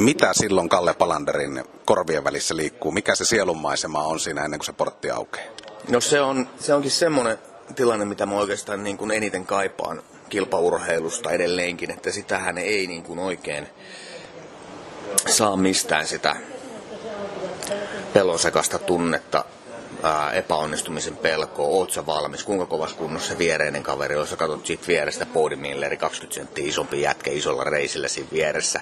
Mitä 0.00 0.32
silloin 0.32 0.68
Kalle 0.68 0.94
Palanderin 0.94 1.64
korvien 1.84 2.24
välissä 2.24 2.56
liikkuu? 2.56 2.92
Mikä 2.92 3.14
se 3.14 3.24
sielunmaisema 3.24 4.02
on 4.02 4.20
siinä 4.20 4.44
ennen 4.44 4.58
kuin 4.60 4.66
se 4.66 4.72
portti 4.72 5.10
aukeaa? 5.10 5.46
No 5.88 6.00
se, 6.00 6.20
on, 6.20 6.48
se 6.60 6.74
onkin 6.74 6.90
semmoinen 6.90 7.38
tilanne, 7.76 8.04
mitä 8.04 8.26
mä 8.26 8.34
oikeastaan 8.34 8.84
niin 8.84 8.96
kuin 8.96 9.10
eniten 9.10 9.46
kaipaan 9.46 10.02
kilpaurheilusta 10.28 11.30
edelleenkin, 11.30 11.90
että 11.90 12.10
sitähän 12.10 12.58
ei 12.58 12.86
niin 12.86 13.02
kuin 13.02 13.18
oikein 13.18 13.68
saa 15.26 15.56
mistään 15.56 16.06
sitä 16.06 16.36
pelonsekasta 18.12 18.78
tunnetta, 18.78 19.44
ää, 20.02 20.32
epäonnistumisen 20.32 21.16
pelkoa, 21.16 21.66
oot 21.66 21.90
sä 21.90 22.06
valmis, 22.06 22.44
kuinka 22.44 22.66
kovassa 22.66 22.96
kunnossa 22.96 23.38
viereinen 23.38 23.82
kaveri 23.82 24.16
on, 24.16 24.26
sä 24.26 24.36
katsot 24.36 24.66
siitä 24.66 24.86
vierestä 24.88 25.26
Podimilleri 25.26 25.96
20 25.96 26.34
senttiä 26.34 26.64
isompi 26.64 27.00
jätkä 27.00 27.30
isolla 27.30 27.64
reisillä 27.64 28.08
siinä 28.08 28.28
vieressä. 28.32 28.80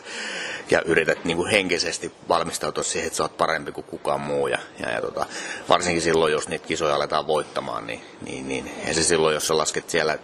Ja 0.70 0.82
yrität 0.84 1.25
niin 1.25 1.37
kuin 1.37 1.50
henkisesti 1.50 2.12
valmistautua 2.28 2.84
siihen, 2.84 3.06
että 3.06 3.16
sä 3.16 3.22
oot 3.22 3.37
parempi 3.37 3.72
kuin 3.72 3.84
kukaan 3.84 4.20
muu. 4.20 4.46
Ja, 4.46 4.58
ja, 4.80 4.90
ja 4.90 5.00
tota, 5.00 5.26
varsinkin 5.68 6.02
silloin, 6.02 6.32
jos 6.32 6.48
niitä 6.48 6.66
kisoja 6.66 6.94
aletaan 6.94 7.26
voittamaan, 7.26 7.87
niin, 7.87 8.02
niin, 8.20 8.48
niin 8.48 8.70
ja 8.87 8.94
se 8.94 9.02
silloin, 9.02 9.34
jos 9.34 9.46
sä 9.46 9.56
lasket 9.56 9.90
siellä 9.90 10.18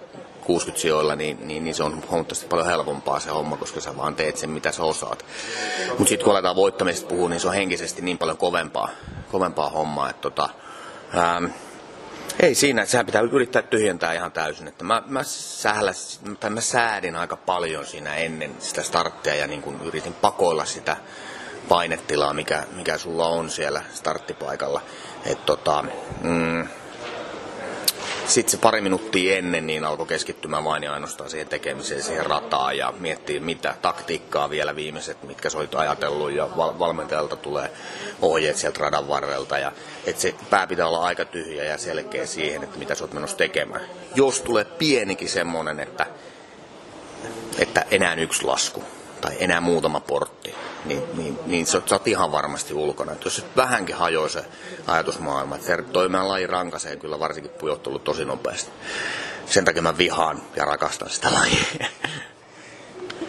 60 0.45 0.83
sijoilla, 0.83 1.17
niin, 1.17 1.49
niin, 1.49 1.65
niin 1.65 1.75
se 1.75 1.83
on 1.83 2.03
huomattavasti 2.11 2.47
paljon 2.47 2.67
helpompaa 2.67 3.21
se 3.21 3.31
homma, 3.31 3.57
koska 3.57 3.81
sä 3.81 3.97
vaan 3.97 4.15
teet 4.15 4.37
sen, 4.37 4.51
mitä 4.51 4.73
sä 4.73 4.83
osaat. 4.83 5.25
Mutta 5.89 6.09
sitten 6.09 6.25
kun 6.25 6.33
aletaan 6.33 6.57
voittamisesta 6.57 7.09
puhua, 7.09 7.29
niin 7.29 7.41
se 7.41 7.49
on 7.49 7.55
henkisesti 7.55 8.03
niin 8.03 8.19
paljon 8.19 8.37
kovempaa, 8.37 8.89
kovempaa 9.33 9.71
hommaa, 9.71 10.11
että 10.11 10.23
tota, 10.23 10.49
ähm, 11.19 11.45
ei 12.41 12.55
siinä, 12.55 12.85
sehän 12.85 13.07
pitää 13.07 13.23
yrittää 13.23 13.63
tyhjentää 13.63 14.13
ihan 14.13 14.33
täysin. 14.33 14.69
Että 14.69 14.85
mä, 14.85 15.03
mä, 15.07 15.23
sähläs, 15.23 16.21
tai 16.41 16.51
mä 16.51 16.61
säädin 16.61 17.17
aika 17.17 17.37
paljon 17.37 17.87
siinä 17.87 18.15
ennen 18.15 18.55
sitä 18.59 18.83
starttia 18.83 19.35
ja 19.35 19.47
niin 19.47 19.63
kun 19.63 19.81
yritin 19.85 20.15
pakoilla 20.15 20.65
sitä 20.65 20.97
painetilaa, 21.69 22.33
mikä, 22.33 22.65
mikä 22.77 22.99
sulla 22.99 23.27
on 23.27 23.51
siellä 23.51 23.83
starttipaikalla. 23.93 24.81
Et 25.27 25.47
tota, 25.47 25.85
mm, 26.23 26.69
sitten 28.27 28.51
se 28.51 28.57
pari 28.57 28.81
minuuttia 28.81 29.37
ennen 29.37 29.67
niin 29.67 29.85
alkoi 29.85 30.07
keskittymään 30.07 30.65
vain 30.65 30.83
ja 30.83 30.93
ainoastaan 30.93 31.31
siihen 31.31 31.49
tekemiseen, 31.49 32.03
siihen 32.03 32.27
rataan 32.27 32.79
ja 32.79 32.95
miettii 32.99 33.41
mitä 33.41 33.75
taktiikkaa 33.83 34.51
vielä 34.51 34.77
viimeiset, 34.77 35.23
mitkä 35.23 35.51
sä 35.51 35.59
olit 35.59 35.75
ajatellut 35.75 36.33
ja 36.33 36.49
val- 36.57 36.79
valmentajalta 36.79 37.37
tulee 37.37 37.71
ohjeet 38.23 38.57
sieltä 38.57 38.81
radan 38.81 39.09
varrelta. 39.09 39.59
Ja, 39.59 39.73
että 40.07 40.23
se 40.23 40.35
pää 40.51 40.67
pitää 40.67 40.89
olla 40.89 41.03
aika 41.03 41.25
tyhjä 41.25 41.65
ja 41.65 41.79
selkeä 41.79 42.27
siihen, 42.27 42.63
että 42.65 42.79
mitä 42.79 42.95
sä 42.95 43.05
oot 43.05 43.13
menossa 43.13 43.37
tekemään. 43.37 43.83
Jos 44.15 44.41
tulee 44.41 44.65
pienikin 44.65 45.29
semmonen, 45.29 45.81
että, 45.81 46.07
että 47.59 47.85
enää 47.91 48.15
yksi 48.15 48.45
lasku 48.45 48.85
tai 49.21 49.37
enää 49.39 49.61
muutama 49.61 50.01
portti, 50.01 50.55
niin, 50.85 51.03
niin, 51.15 51.39
niin 51.47 51.67
sä, 51.67 51.83
oot 51.91 52.07
ihan 52.09 52.33
varmasti 52.33 52.75
ulkona. 52.75 53.13
Et 53.13 53.25
jos 53.25 53.47
vähänkin 53.57 53.97
hajoaa 53.97 54.29
se 54.29 54.45
ajatusmaailma, 54.87 55.57
että 55.57 55.83
toi 55.83 56.09
meidän 56.09 56.29
laji 56.29 56.47
rankasee 56.47 56.97
kyllä 56.97 57.19
varsinkin 57.19 57.53
pujottelut 57.53 58.05
tosi 58.05 58.25
nopeasti. 58.25 58.71
Sen 59.47 59.65
takia 59.65 59.83
mä 59.83 59.99
vihaan 59.99 60.43
ja 60.57 60.65
rakastan 60.65 61.11
sitä 61.11 61.29
lajia. 61.33 61.89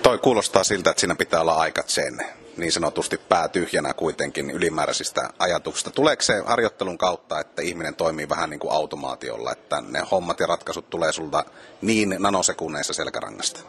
Toi 0.03 0.17
kuulostaa 0.17 0.63
siltä, 0.63 0.89
että 0.89 0.99
siinä 0.99 1.15
pitää 1.15 1.41
olla 1.41 1.55
aika 1.55 1.83
sen 1.87 2.19
niin 2.57 2.71
sanotusti 2.71 3.17
pää 3.17 3.47
tyhjänä 3.47 3.93
kuitenkin 3.93 4.51
ylimääräisistä 4.51 5.29
ajatuksista. 5.39 5.91
Tuleeko 5.91 6.21
se 6.21 6.43
harjoittelun 6.45 6.97
kautta, 6.97 7.39
että 7.39 7.61
ihminen 7.61 7.95
toimii 7.95 8.29
vähän 8.29 8.49
niin 8.49 8.59
kuin 8.59 8.73
automaatiolla, 8.73 9.51
että 9.51 9.83
ne 9.89 10.03
hommat 10.11 10.39
ja 10.39 10.47
ratkaisut 10.47 10.89
tulee 10.89 11.11
sulta 11.11 11.45
niin 11.81 12.15
nanosekunneissa 12.19 12.93
selkärangasta? 12.93 13.59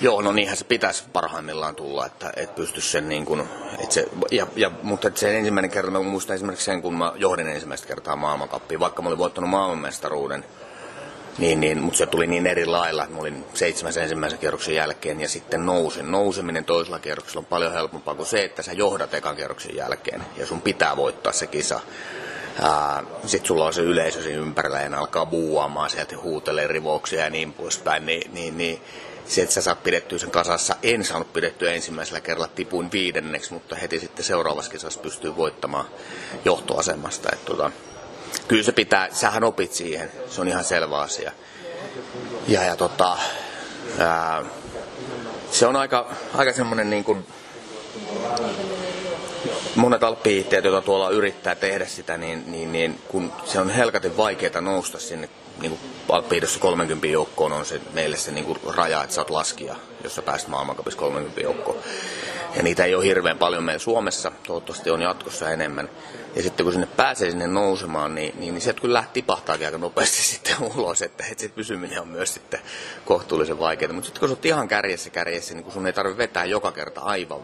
Joo, 0.00 0.22
no 0.22 0.32
niinhän 0.32 0.56
se 0.56 0.64
pitäisi 0.64 1.04
parhaimmillaan 1.12 1.74
tulla, 1.74 2.06
että 2.06 2.32
et 2.36 2.54
pysty 2.54 2.80
sen 2.80 3.08
niin 3.08 3.26
kuin, 3.26 3.40
että 3.78 3.94
se, 3.94 4.08
ja, 4.30 4.46
ja, 4.56 4.70
mutta 4.82 5.08
että 5.08 5.20
se 5.20 5.38
ensimmäinen 5.38 5.70
kerta, 5.70 5.90
mä 5.90 6.00
muistan 6.00 6.36
esimerkiksi 6.36 6.64
sen, 6.64 6.82
kun 6.82 6.94
mä 6.94 7.12
johdin 7.16 7.48
ensimmäistä 7.48 7.86
kertaa 7.86 8.16
maailmankappiin, 8.16 8.80
vaikka 8.80 9.02
mä 9.02 9.08
olin 9.08 9.18
voittanut 9.18 9.50
maailmanmestaruuden, 9.50 10.44
niin, 11.38 11.60
niin, 11.60 11.78
mutta 11.82 11.98
se 11.98 12.06
tuli 12.06 12.26
niin 12.26 12.46
eri 12.46 12.66
lailla, 12.66 13.04
että 13.04 13.18
olin 13.18 13.44
seitsemäs 13.54 13.96
ensimmäisen 13.96 14.38
kierroksen 14.38 14.74
jälkeen 14.74 15.20
ja 15.20 15.28
sitten 15.28 15.66
nousin. 15.66 16.10
Nouseminen 16.10 16.64
toisella 16.64 16.98
kierroksella 16.98 17.38
on 17.38 17.46
paljon 17.46 17.72
helpompaa 17.72 18.14
kuin 18.14 18.26
se, 18.26 18.44
että 18.44 18.62
sä 18.62 18.72
johdat 18.72 19.14
ekan 19.14 19.36
kierroksen 19.36 19.76
jälkeen 19.76 20.22
ja 20.36 20.46
sun 20.46 20.62
pitää 20.62 20.96
voittaa 20.96 21.32
se 21.32 21.46
kisa. 21.46 21.80
Sitten 23.26 23.46
sulla 23.46 23.66
on 23.66 23.72
se 23.72 23.82
yleisö 23.82 24.22
siinä 24.22 24.38
ympärillä 24.42 24.80
ja 24.80 24.88
ne 24.88 24.96
alkaa 24.96 25.26
buuaamaan 25.26 25.90
sieltä 25.90 26.16
huutelee 26.16 26.66
rivouksia 26.66 27.24
ja 27.24 27.30
niin 27.30 27.52
poispäin. 27.52 28.06
Niin, 28.06 28.34
niin, 28.34 28.58
niin 28.58 28.80
se, 29.26 29.42
että 29.42 29.54
sä 29.54 29.62
saat 29.62 29.82
pidettyä 29.82 30.18
sen 30.18 30.30
kasassa. 30.30 30.76
En 30.82 31.04
saanut 31.04 31.32
pidettyä 31.32 31.72
ensimmäisellä 31.72 32.20
kerralla, 32.20 32.48
tipuin 32.48 32.92
viidenneksi, 32.92 33.52
mutta 33.52 33.76
heti 33.76 34.00
sitten 34.00 34.24
seuraavassa 34.24 34.70
kisassa 34.70 35.00
pystyy 35.00 35.36
voittamaan 35.36 35.86
johtoasemasta. 36.44 37.28
Että 37.32 37.46
tota, 37.46 37.70
kyllä 38.48 38.62
se 38.62 38.72
pitää, 38.72 39.08
sähän 39.12 39.44
opit 39.44 39.72
siihen, 39.72 40.10
se 40.28 40.40
on 40.40 40.48
ihan 40.48 40.64
selvä 40.64 40.98
asia. 40.98 41.32
Ja, 42.48 42.62
ja 42.62 42.76
tota, 42.76 43.18
ää, 43.98 44.44
se 45.50 45.66
on 45.66 45.76
aika, 45.76 46.10
aika 46.34 46.52
semmoinen 46.52 46.90
niin 46.90 47.04
kuin, 47.04 47.26
monet 49.74 50.02
alppihiihtäjät, 50.02 50.64
joita 50.64 50.86
tuolla 50.86 51.10
yrittää 51.10 51.54
tehdä 51.54 51.86
sitä, 51.86 52.16
niin, 52.16 52.44
niin, 52.46 52.72
niin 52.72 53.00
kun 53.08 53.32
se 53.44 53.60
on 53.60 53.70
helkatin 53.70 54.16
vaikeaa 54.16 54.60
nousta 54.60 54.98
sinne 54.98 55.28
niin 55.60 55.78
alppihiihdossa 56.08 56.60
30 56.60 57.06
joukkoon 57.06 57.52
on 57.52 57.66
se, 57.66 57.80
meille 57.92 58.16
se 58.16 58.30
niin 58.30 58.44
kuin 58.44 58.58
raja, 58.76 59.02
että 59.02 59.14
sä 59.14 59.20
oot 59.20 59.30
laskija, 59.30 59.76
jos 60.04 60.14
sä 60.14 60.22
pääset 60.22 60.48
maailmankapissa 60.48 61.00
30 61.00 61.40
joukkoon. 61.40 61.78
Ja 62.56 62.62
niitä 62.62 62.84
ei 62.84 62.94
ole 62.94 63.04
hirveän 63.04 63.38
paljon 63.38 63.64
meillä 63.64 63.78
Suomessa, 63.78 64.32
toivottavasti 64.46 64.90
on 64.90 65.02
jatkossa 65.02 65.50
enemmän. 65.50 65.90
Ja 66.36 66.42
sitten 66.42 66.64
kun 66.64 66.72
sinne 66.72 66.86
pääsee 66.86 67.30
sinne 67.30 67.46
nousemaan, 67.46 68.14
niin, 68.14 68.34
niin, 68.38 68.54
niin 68.54 68.62
sieltä 68.62 68.80
kyllä 68.80 68.92
lähti 68.92 69.12
tipahtaakin 69.12 69.66
aika 69.66 69.78
nopeasti 69.78 70.22
sitten 70.32 70.56
ulos, 70.76 71.02
että, 71.02 71.24
että 71.30 71.40
sit 71.40 71.54
pysyminen 71.54 72.00
on 72.00 72.08
myös 72.08 72.34
sitten 72.34 72.60
kohtuullisen 73.04 73.58
vaikeaa. 73.58 73.92
Mutta 73.92 74.06
sitten 74.06 74.20
kun 74.20 74.28
sä 74.28 74.32
oot 74.32 74.46
ihan 74.46 74.68
kärjessä 74.68 75.10
kärjessä, 75.10 75.54
niin 75.54 75.64
kun 75.64 75.72
sun 75.72 75.86
ei 75.86 75.92
tarvitse 75.92 76.18
vetää 76.18 76.44
joka 76.44 76.72
kerta 76.72 77.00
aivan 77.00 77.40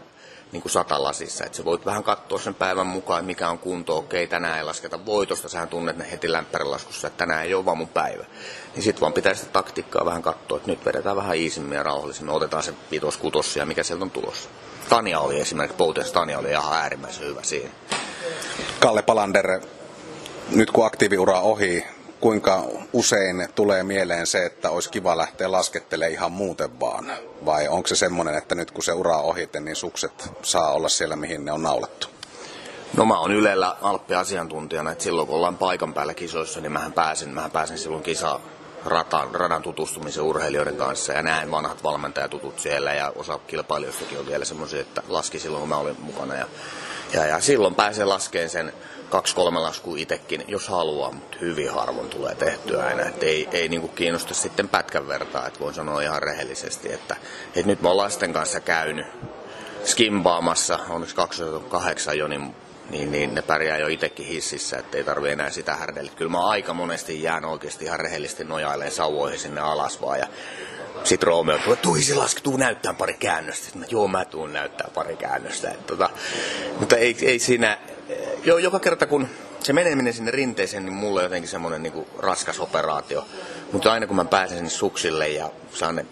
niin 0.51 0.61
kuin 0.61 0.71
satalasissa, 0.71 1.45
että 1.45 1.57
sä 1.57 1.65
voit 1.65 1.85
vähän 1.85 2.03
katsoa 2.03 2.39
sen 2.39 2.53
päivän 2.53 2.87
mukaan, 2.87 3.25
mikä 3.25 3.49
on 3.49 3.59
kunto, 3.59 3.97
okei, 3.97 4.27
tänään 4.27 4.57
ei 4.57 4.63
lasketa 4.63 5.05
voitosta, 5.05 5.49
sähän 5.49 5.67
tunnet 5.67 5.97
ne 5.97 6.11
heti 6.11 6.31
lämpärilaskussa, 6.31 7.07
että 7.07 7.17
tänään 7.17 7.43
ei 7.43 7.53
ole 7.53 7.65
vaan 7.65 7.77
mun 7.77 7.87
päivä. 7.87 8.25
Niin 8.75 8.83
sit 8.83 9.01
vaan 9.01 9.13
pitää 9.13 9.33
sitä 9.33 9.51
taktiikkaa 9.51 10.05
vähän 10.05 10.21
katsoa, 10.21 10.57
että 10.57 10.71
nyt 10.71 10.85
vedetään 10.85 11.15
vähän 11.15 11.35
iisimmin 11.35 11.75
ja 11.75 11.83
rauhallisemmin, 11.83 12.35
otetaan 12.35 12.63
se 12.63 12.73
vitos 12.91 13.17
kutos 13.17 13.55
ja 13.55 13.65
mikä 13.65 13.83
sieltä 13.83 14.05
on 14.05 14.11
tulossa. 14.11 14.49
Tania 14.89 15.19
oli 15.19 15.39
esimerkiksi, 15.39 15.77
Poutens 15.77 16.11
Tania 16.11 16.39
oli 16.39 16.49
ihan 16.49 16.73
äärimmäisen 16.73 17.25
hyvä 17.25 17.43
siinä. 17.43 17.69
Kalle 18.79 19.01
Palander, 19.01 19.61
nyt 20.49 20.71
kun 20.71 20.85
aktiiviura 20.85 21.39
ohi, 21.39 21.85
kuinka 22.19 22.63
usein 22.93 23.47
tulee 23.55 23.83
mieleen 23.83 24.27
se, 24.27 24.45
että 24.45 24.69
olisi 24.69 24.89
kiva 24.89 25.17
lähteä 25.17 25.51
laskettelemaan 25.51 26.13
ihan 26.13 26.31
muuten 26.31 26.79
vaan? 26.79 27.11
Vai 27.45 27.67
onko 27.67 27.87
se 27.87 27.95
semmoinen, 27.95 28.35
että 28.35 28.55
nyt 28.55 28.71
kun 28.71 28.83
se 28.83 28.93
ura 28.93 29.17
on 29.17 29.23
ohite, 29.23 29.59
niin 29.59 29.75
sukset 29.75 30.29
saa 30.41 30.71
olla 30.71 30.89
siellä, 30.89 31.15
mihin 31.15 31.45
ne 31.45 31.51
on 31.51 31.63
naulattu? 31.63 32.07
No 32.97 33.05
mä 33.05 33.19
oon 33.19 33.31
Ylellä 33.31 33.75
Alppi-asiantuntijana, 33.81 34.91
että 34.91 35.03
silloin 35.03 35.27
kun 35.27 35.35
ollaan 35.35 35.57
paikan 35.57 35.93
päällä 35.93 36.13
kisoissa, 36.13 36.61
niin 36.61 36.71
mähän 36.71 36.93
pääsen, 36.93 37.29
mähän 37.29 37.51
pääsen 37.51 37.77
silloin 37.77 38.03
kisa 38.03 38.39
rataan, 38.85 39.35
radan 39.35 39.61
tutustumisen 39.61 40.23
urheilijoiden 40.23 40.77
kanssa 40.77 41.13
ja 41.13 41.21
näen 41.21 41.51
vanhat 41.51 41.83
valmentajatutut 41.83 42.59
siellä 42.59 42.93
ja 42.93 43.13
osa 43.15 43.39
kilpailijoistakin 43.47 44.19
on 44.19 44.27
vielä 44.27 44.45
semmoisia, 44.45 44.81
että 44.81 45.03
laski 45.07 45.39
silloin 45.39 45.59
kun 45.59 45.69
mä 45.69 45.77
olin 45.77 45.95
mukana 45.99 46.35
ja, 46.35 46.45
ja, 47.13 47.25
ja 47.25 47.39
silloin 47.39 47.75
pääsee 47.75 48.05
laskeen 48.05 48.49
sen 48.49 48.73
kaksi-kolme 49.09 49.59
laskua 49.59 49.97
itsekin, 49.97 50.43
jos 50.47 50.67
haluaa, 50.67 51.11
mutta 51.11 51.37
hyvin 51.41 51.71
harvoin 51.71 52.09
tulee 52.09 52.35
tehtyä 52.35 52.83
aina. 52.83 53.03
Että 53.03 53.25
ei, 53.25 53.49
ei 53.51 53.69
niinku 53.69 53.87
kiinnosta 53.87 54.33
sitten 54.33 54.69
pätkän 54.69 55.07
vertaa, 55.07 55.47
että 55.47 55.59
voin 55.59 55.73
sanoa 55.73 56.01
ihan 56.01 56.23
rehellisesti, 56.23 56.93
että, 56.93 57.15
että 57.55 57.67
nyt 57.67 57.81
mä 57.81 57.87
oon 57.87 57.97
lasten 57.97 58.33
kanssa 58.33 58.59
käynyt 58.59 59.05
skimpaamassa, 59.83 60.79
onneksi 60.89 61.15
2008 61.15 62.17
jo, 62.17 62.27
niin 62.27 62.55
niin, 62.89 63.11
niin 63.11 63.35
ne 63.35 63.41
pärjää 63.41 63.77
jo 63.77 63.87
itsekin 63.87 64.25
hississä, 64.25 64.77
ettei 64.77 65.03
tarvi 65.03 65.29
enää 65.29 65.49
sitä 65.49 65.75
härdellä. 65.75 66.11
Kyllä 66.15 66.31
mä 66.31 66.47
aika 66.47 66.73
monesti 66.73 67.23
jään 67.23 67.45
oikeasti 67.45 67.85
ihan 67.85 67.99
rehellisesti 67.99 68.43
nojailemaan 68.43 68.91
sauvoihin 68.91 69.39
sinne 69.39 69.61
alas 69.61 70.01
vaan. 70.01 70.19
Ja 70.19 70.27
sit 71.03 71.23
Romeo 71.23 71.57
tulee, 71.57 71.77
tuisi 71.77 72.15
laski, 72.15 72.41
tuu 72.41 72.57
näyttää 72.57 72.93
pari 72.93 73.13
käännöstä. 73.13 73.79
Mä, 73.79 73.85
joo, 73.89 74.07
mä 74.07 74.25
tuun 74.25 74.53
näyttää 74.53 74.89
pari 74.93 75.15
käännöstä. 75.15 75.71
Et, 75.71 75.87
tota, 75.87 76.09
mutta 76.79 76.97
ei, 76.97 77.17
ei 77.21 77.39
siinä, 77.39 77.77
jo, 78.43 78.57
joka 78.57 78.79
kerta 78.79 79.05
kun 79.05 79.27
se 79.59 79.73
meneminen 79.73 80.13
sinne 80.13 80.31
rinteeseen, 80.31 80.85
niin 80.85 80.93
mulla 80.93 81.19
on 81.19 81.23
jotenkin 81.23 81.49
semmoinen 81.49 81.83
niin 81.83 82.05
raskas 82.19 82.59
operaatio. 82.59 83.25
Mutta 83.71 83.91
aina 83.91 84.07
kun 84.07 84.15
mä 84.15 84.25
pääsen 84.25 84.57
sinne 84.57 84.69
suksille 84.69 85.29
ja 85.29 85.49
saan 85.73 85.95
ne 85.95 86.05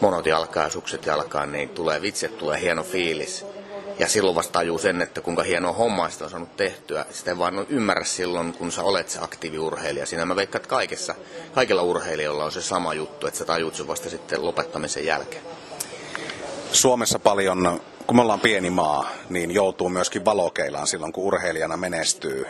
monot 0.00 0.26
jalkaa 0.26 0.64
ja 0.64 0.70
sukset 0.70 1.06
jalkaan, 1.06 1.52
niin 1.52 1.68
tulee 1.68 2.02
vitsi, 2.02 2.28
tulee 2.28 2.60
hieno 2.60 2.82
fiilis 2.82 3.46
Ja 3.98 4.08
silloin 4.08 4.36
vasta 4.36 4.52
tajuu 4.52 4.78
sen, 4.78 5.02
että 5.02 5.20
kuinka 5.20 5.42
hienoa 5.42 5.72
hommaa 5.72 6.10
sitä 6.10 6.24
on 6.24 6.30
saanut 6.30 6.56
tehtyä. 6.56 7.06
Sitä 7.10 7.30
ei 7.30 7.38
vaan 7.38 7.66
ymmärrä 7.68 8.04
silloin, 8.04 8.52
kun 8.52 8.72
sä 8.72 8.82
olet 8.82 9.08
se 9.08 9.18
aktiiviurheilija. 9.22 10.06
Siinä 10.06 10.24
mä 10.24 10.36
veikkaan, 10.36 10.60
että 10.60 10.68
kaikessa, 10.68 11.14
kaikilla 11.54 11.82
urheilijoilla 11.82 12.44
on 12.44 12.52
se 12.52 12.62
sama 12.62 12.94
juttu, 12.94 13.26
että 13.26 13.38
sä 13.38 13.44
tajuut 13.44 13.74
sen 13.74 13.86
vasta 13.86 14.10
sitten 14.10 14.44
lopettamisen 14.44 15.06
jälkeen. 15.06 15.42
Suomessa 16.72 17.18
paljon, 17.18 17.80
kun 18.06 18.16
me 18.16 18.22
ollaan 18.22 18.40
pieni 18.40 18.70
maa, 18.70 19.10
niin 19.28 19.50
joutuu 19.50 19.88
myöskin 19.88 20.24
valokeilaan 20.24 20.86
silloin, 20.86 21.12
kun 21.12 21.24
urheilijana 21.24 21.76
menestyy. 21.76 22.46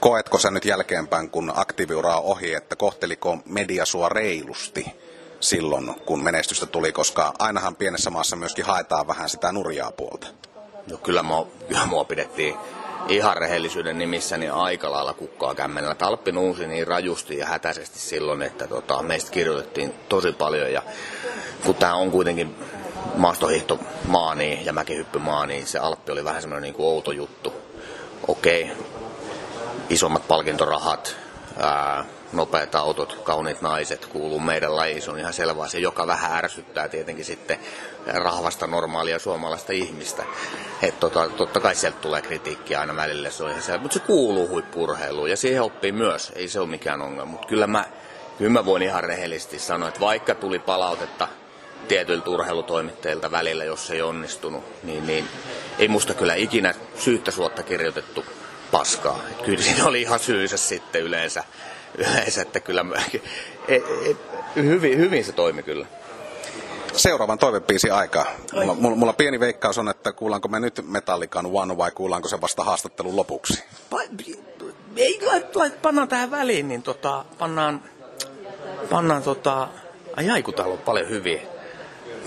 Koetko 0.00 0.38
sä 0.38 0.50
nyt 0.50 0.64
jälkeenpäin, 0.64 1.30
kun 1.30 1.52
aktiiviura 1.54 2.16
on 2.16 2.24
ohi, 2.24 2.54
että 2.54 2.76
kohteliko 2.76 3.38
media 3.44 3.84
sua 3.84 4.08
reilusti 4.08 4.86
silloin, 5.40 5.94
kun 6.06 6.24
menestystä 6.24 6.66
tuli, 6.66 6.92
koska 6.92 7.32
ainahan 7.38 7.76
pienessä 7.76 8.10
maassa 8.10 8.36
myöskin 8.36 8.64
haetaan 8.64 9.06
vähän 9.06 9.28
sitä 9.28 9.52
nurjaa 9.52 9.92
puolta? 9.92 10.26
No 10.90 10.96
kyllä 10.96 11.22
mua, 11.22 11.46
kyllä 11.68 11.86
mua 11.86 12.04
pidettiin 12.04 12.54
ihan 13.08 13.36
rehellisyyden 13.36 13.98
nimissä 13.98 14.36
niin 14.36 14.52
aika 14.52 14.90
lailla 14.90 15.14
kukkaa 15.14 15.54
kämmenellä. 15.54 15.94
Talppi 15.94 16.32
nousi 16.32 16.66
niin 16.66 16.86
rajusti 16.86 17.38
ja 17.38 17.46
hätäisesti 17.46 17.98
silloin, 17.98 18.42
että 18.42 18.66
tota, 18.66 19.02
meistä 19.02 19.30
kirjoitettiin 19.30 19.94
tosi 20.08 20.32
paljon. 20.32 20.72
Ja 20.72 20.82
kun 21.64 21.74
tämä 21.74 21.94
on 21.94 22.10
kuitenkin 22.10 22.56
maastohiihtomaa 23.16 24.34
niin, 24.34 24.64
ja 24.64 24.72
mäkihyppymaa, 24.72 25.46
niin 25.46 25.66
se 25.66 25.78
Alppi 25.78 26.12
oli 26.12 26.24
vähän 26.24 26.42
semmoinen 26.42 26.62
niin 26.62 26.74
kuin 26.74 26.86
outo 26.86 27.12
juttu. 27.12 27.52
Okei, 28.28 28.72
isommat 29.90 30.28
palkintorahat, 30.28 31.16
ää, 31.58 32.04
nopeat 32.32 32.74
autot, 32.74 33.20
kauniit 33.22 33.60
naiset 33.60 34.06
kuuluu 34.06 34.40
meidän 34.40 34.76
lajiin. 34.76 35.02
Se 35.02 35.10
on 35.10 35.18
ihan 35.18 35.32
selvää. 35.32 35.68
Se 35.68 35.78
joka 35.78 36.06
vähän 36.06 36.32
ärsyttää 36.32 36.88
tietenkin 36.88 37.24
sitten 37.24 37.58
rahvasta 38.06 38.66
normaalia 38.66 39.18
suomalaista 39.18 39.72
ihmistä. 39.72 40.24
Et 40.82 41.00
tota, 41.00 41.28
totta 41.28 41.60
kai 41.60 41.74
sieltä 41.74 41.98
tulee 42.00 42.22
kritiikkiä 42.22 42.80
aina 42.80 42.96
välillä, 42.96 43.30
se 43.30 43.44
on 43.44 43.50
ihan 43.50 43.62
selvä. 43.62 43.82
Mutta 43.82 43.98
se 43.98 44.04
kuuluu 44.06 44.48
huippurheiluun 44.48 45.30
ja 45.30 45.36
siihen 45.36 45.62
oppii 45.62 45.92
myös. 45.92 46.32
Ei 46.34 46.48
se 46.48 46.60
ole 46.60 46.68
mikään 46.68 47.02
ongelma. 47.02 47.30
Mutta 47.30 47.46
kyllä 47.46 47.66
mä, 47.66 47.84
kyllä 48.38 48.50
mä 48.50 48.64
voin 48.64 48.82
ihan 48.82 49.04
rehellisesti 49.04 49.58
sanoa, 49.58 49.88
että 49.88 50.00
vaikka 50.00 50.34
tuli 50.34 50.58
palautetta 50.58 51.28
tietyiltä 51.88 52.30
urheilutoimittajilta 52.30 53.30
välillä, 53.30 53.64
jos 53.64 53.90
ei 53.90 54.02
onnistunut, 54.02 54.64
niin, 54.82 55.06
niin 55.06 55.28
ei 55.78 55.88
musta 55.88 56.14
kyllä 56.14 56.34
ikinä 56.34 56.74
syyttä 56.98 57.30
suotta 57.30 57.62
kirjoitettu 57.62 58.24
paskaa. 58.70 59.20
Et 59.30 59.42
kyllä 59.42 59.62
siinä 59.62 59.86
oli 59.86 60.02
ihan 60.02 60.18
syysä 60.18 60.56
sitten 60.56 61.02
yleensä, 61.02 61.44
yleensä 61.98 62.42
että 62.42 62.60
kyllä 62.60 62.82
mä, 62.82 62.96
e, 63.68 63.74
e, 63.76 63.82
hyvin, 64.56 64.98
hyvin 64.98 65.24
se 65.24 65.32
toimi 65.32 65.62
kyllä. 65.62 65.86
Seuraavan 66.96 67.38
toivepiisi 67.38 67.90
aika. 67.90 68.26
Mulla, 68.52 68.74
mulla, 68.74 68.96
mulla 68.96 69.12
pieni 69.12 69.40
veikkaus 69.40 69.78
on, 69.78 69.88
että 69.88 70.12
kuullaanko 70.12 70.48
me 70.48 70.60
nyt 70.60 70.80
Metallican 70.86 71.46
One 71.52 71.76
vai 71.76 71.90
kuullaanko 71.90 72.28
se 72.28 72.40
vasta 72.40 72.64
haastattelun 72.64 73.16
lopuksi? 73.16 73.64
Pa- 73.94 74.30
ei, 74.96 75.20
lait, 75.26 75.56
lait, 75.56 75.82
pannaan 75.82 76.08
tähän 76.08 76.30
väliin, 76.30 76.68
niin 76.68 76.82
tota, 76.82 77.24
pannaan, 77.38 77.82
pannaan 78.90 79.22
tota, 79.22 79.68
ai 80.16 80.30
ai 80.30 80.42
kun 80.42 80.54
täällä 80.54 80.72
on 80.72 80.78
paljon 80.78 81.08
hyviä. 81.08 81.40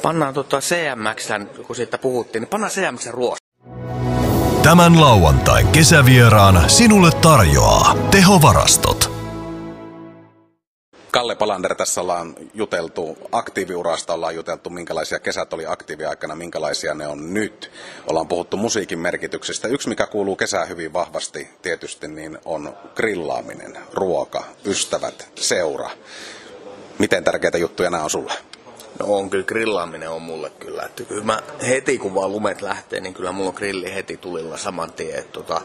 Pannaan 0.02 0.34
tota 0.34 0.60
CMX, 0.60 1.30
kun 1.68 1.76
siitä 1.76 1.98
puhuttiin, 1.98 2.42
niin 2.42 2.50
pannaan 2.50 2.72
CMX 2.72 3.08
ruoasta. 3.08 3.46
Tämän 4.64 5.02
lauantain 5.02 5.68
kesävieraan 5.68 6.70
sinulle 6.70 7.12
tarjoaa 7.22 7.96
tehovarastot. 8.12 9.13
Kalle 11.14 11.36
Palander, 11.36 11.76
tässä 11.76 12.02
ollaan 12.02 12.36
juteltu 12.54 13.18
aktiiviurasta, 13.32 14.14
ollaan 14.14 14.36
juteltu 14.36 14.70
minkälaisia 14.70 15.20
kesät 15.20 15.54
oli 15.54 15.66
aktiiviaikana, 15.66 16.36
minkälaisia 16.36 16.94
ne 16.94 17.08
on 17.08 17.34
nyt. 17.34 17.72
Ollaan 18.08 18.28
puhuttu 18.28 18.58
musiikin 18.58 19.00
merkityksestä. 19.00 19.68
Yksi, 19.68 19.90
mikä 19.90 20.08
kuuluu 20.08 20.36
kesään 20.36 20.70
hyvin 20.70 20.94
vahvasti 20.94 21.50
tietysti, 21.62 22.08
niin 22.08 22.38
on 22.46 22.78
grillaaminen, 22.96 23.78
ruoka, 23.94 24.44
ystävät, 24.66 25.28
seura. 25.36 25.90
Miten 27.00 27.24
tärkeitä 27.24 27.58
juttuja 27.58 27.90
nämä 27.90 28.04
on 28.04 28.10
sulle? 28.10 28.34
No 29.00 29.06
on 29.06 29.30
kyllä 29.30 29.46
grillaaminen 29.46 30.10
on 30.10 30.22
mulle 30.22 30.50
kyllä. 30.50 30.84
Että 30.84 31.04
kyllä 31.04 31.24
mä 31.24 31.40
heti 31.68 31.98
kun 31.98 32.16
vaan 32.16 32.32
lumet 32.32 32.62
lähtee, 32.62 33.00
niin 33.00 33.14
kyllä 33.14 33.32
mulla 33.32 33.50
on 33.50 33.56
grilli 33.56 33.94
heti 33.94 34.18
tulilla 34.18 34.58
saman 34.58 34.92
tien. 34.92 35.20
Että 35.20 35.32
tota, 35.32 35.62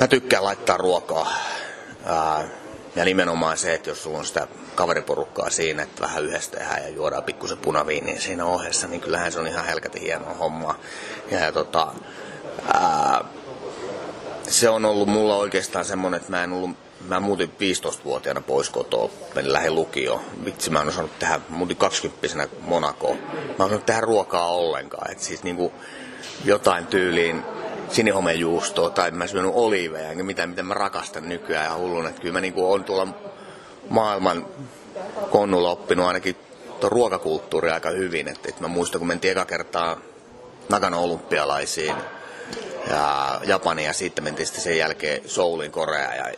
mä 0.00 0.08
tykkään 0.08 0.44
laittaa 0.44 0.76
ruokaa. 0.76 1.32
Ää, 2.04 2.48
ja 2.96 3.04
nimenomaan 3.04 3.58
se, 3.58 3.74
että 3.74 3.90
jos 3.90 4.02
sulla 4.02 4.18
on 4.18 4.26
sitä 4.26 4.46
kaveriporukkaa 4.74 5.50
siinä, 5.50 5.82
että 5.82 6.02
vähän 6.02 6.24
yhdessä 6.24 6.50
tehdään 6.50 6.82
ja 6.82 6.88
juodaan 6.88 7.22
pikkusen 7.22 7.58
punaviiniä 7.58 8.20
siinä 8.20 8.44
ohessa, 8.44 8.88
niin 8.88 9.00
kyllähän 9.00 9.32
se 9.32 9.40
on 9.40 9.46
ihan 9.46 9.64
helkätin 9.64 10.02
hienoa 10.02 10.34
hommaa. 10.34 10.78
Ja, 11.30 11.38
ja 11.38 11.52
tota, 11.52 11.92
ää, 12.72 13.24
se 14.48 14.68
on 14.68 14.84
ollut 14.84 15.08
mulla 15.08 15.36
oikeastaan 15.36 15.84
semmoinen, 15.84 16.20
että 16.20 16.30
mä 16.30 16.44
en 16.44 16.52
ollut 16.52 16.76
mä 17.08 17.20
muutin 17.20 17.48
15-vuotiaana 17.48 18.40
pois 18.40 18.70
kotoa, 18.70 19.10
menin 19.34 19.52
lähin 19.52 19.74
lukioon. 19.74 20.20
Vitsi, 20.44 20.70
mä 20.70 20.82
en 20.82 20.88
osannut 20.88 21.18
tehdä, 21.18 21.40
muutin 21.48 21.76
20 21.76 22.48
Monakoon. 22.60 23.16
Mä 23.18 23.54
en 23.58 23.64
osannut 23.64 23.86
tehdä 23.86 24.00
ruokaa 24.00 24.46
ollenkaan. 24.46 25.10
Et 25.10 25.20
siis 25.20 25.42
niinku 25.42 25.72
jotain 26.44 26.86
tyyliin 26.86 27.42
sinihomejuustoa 27.92 28.90
tai 28.90 29.10
mä 29.10 29.26
syönyt 29.26 29.52
oliiveja, 29.54 30.10
enkä 30.10 30.22
mitään, 30.22 30.48
mitä 30.48 30.62
mä 30.62 30.74
rakastan 30.74 31.28
nykyään 31.28 31.64
ja 31.64 31.76
hullun. 31.76 32.06
Että 32.06 32.20
kyllä 32.20 32.32
mä 32.32 32.40
niinku 32.40 32.72
on 32.72 32.84
tuolla 32.84 33.08
maailman 33.88 34.46
konnulla 35.30 35.70
oppinut 35.70 36.06
ainakin 36.06 36.36
tuon 36.80 36.92
ruokakulttuuri 36.92 37.70
aika 37.70 37.90
hyvin. 37.90 38.28
Että 38.28 38.48
et 38.48 38.60
mä 38.60 38.68
muistan, 38.68 38.98
kun 38.98 39.08
mentiin 39.08 39.32
eka 39.32 39.44
kertaa 39.44 39.96
Nagano 40.68 41.02
olympialaisiin 41.02 41.94
ja 42.90 43.40
Japania 43.44 43.86
ja 43.86 43.92
sitten 43.92 44.24
mentiin 44.24 44.46
sitten 44.46 44.64
sen 44.64 44.78
jälkeen 44.78 45.22
Soulin 45.26 45.72
Korea 45.72 46.14
ja 46.14 46.32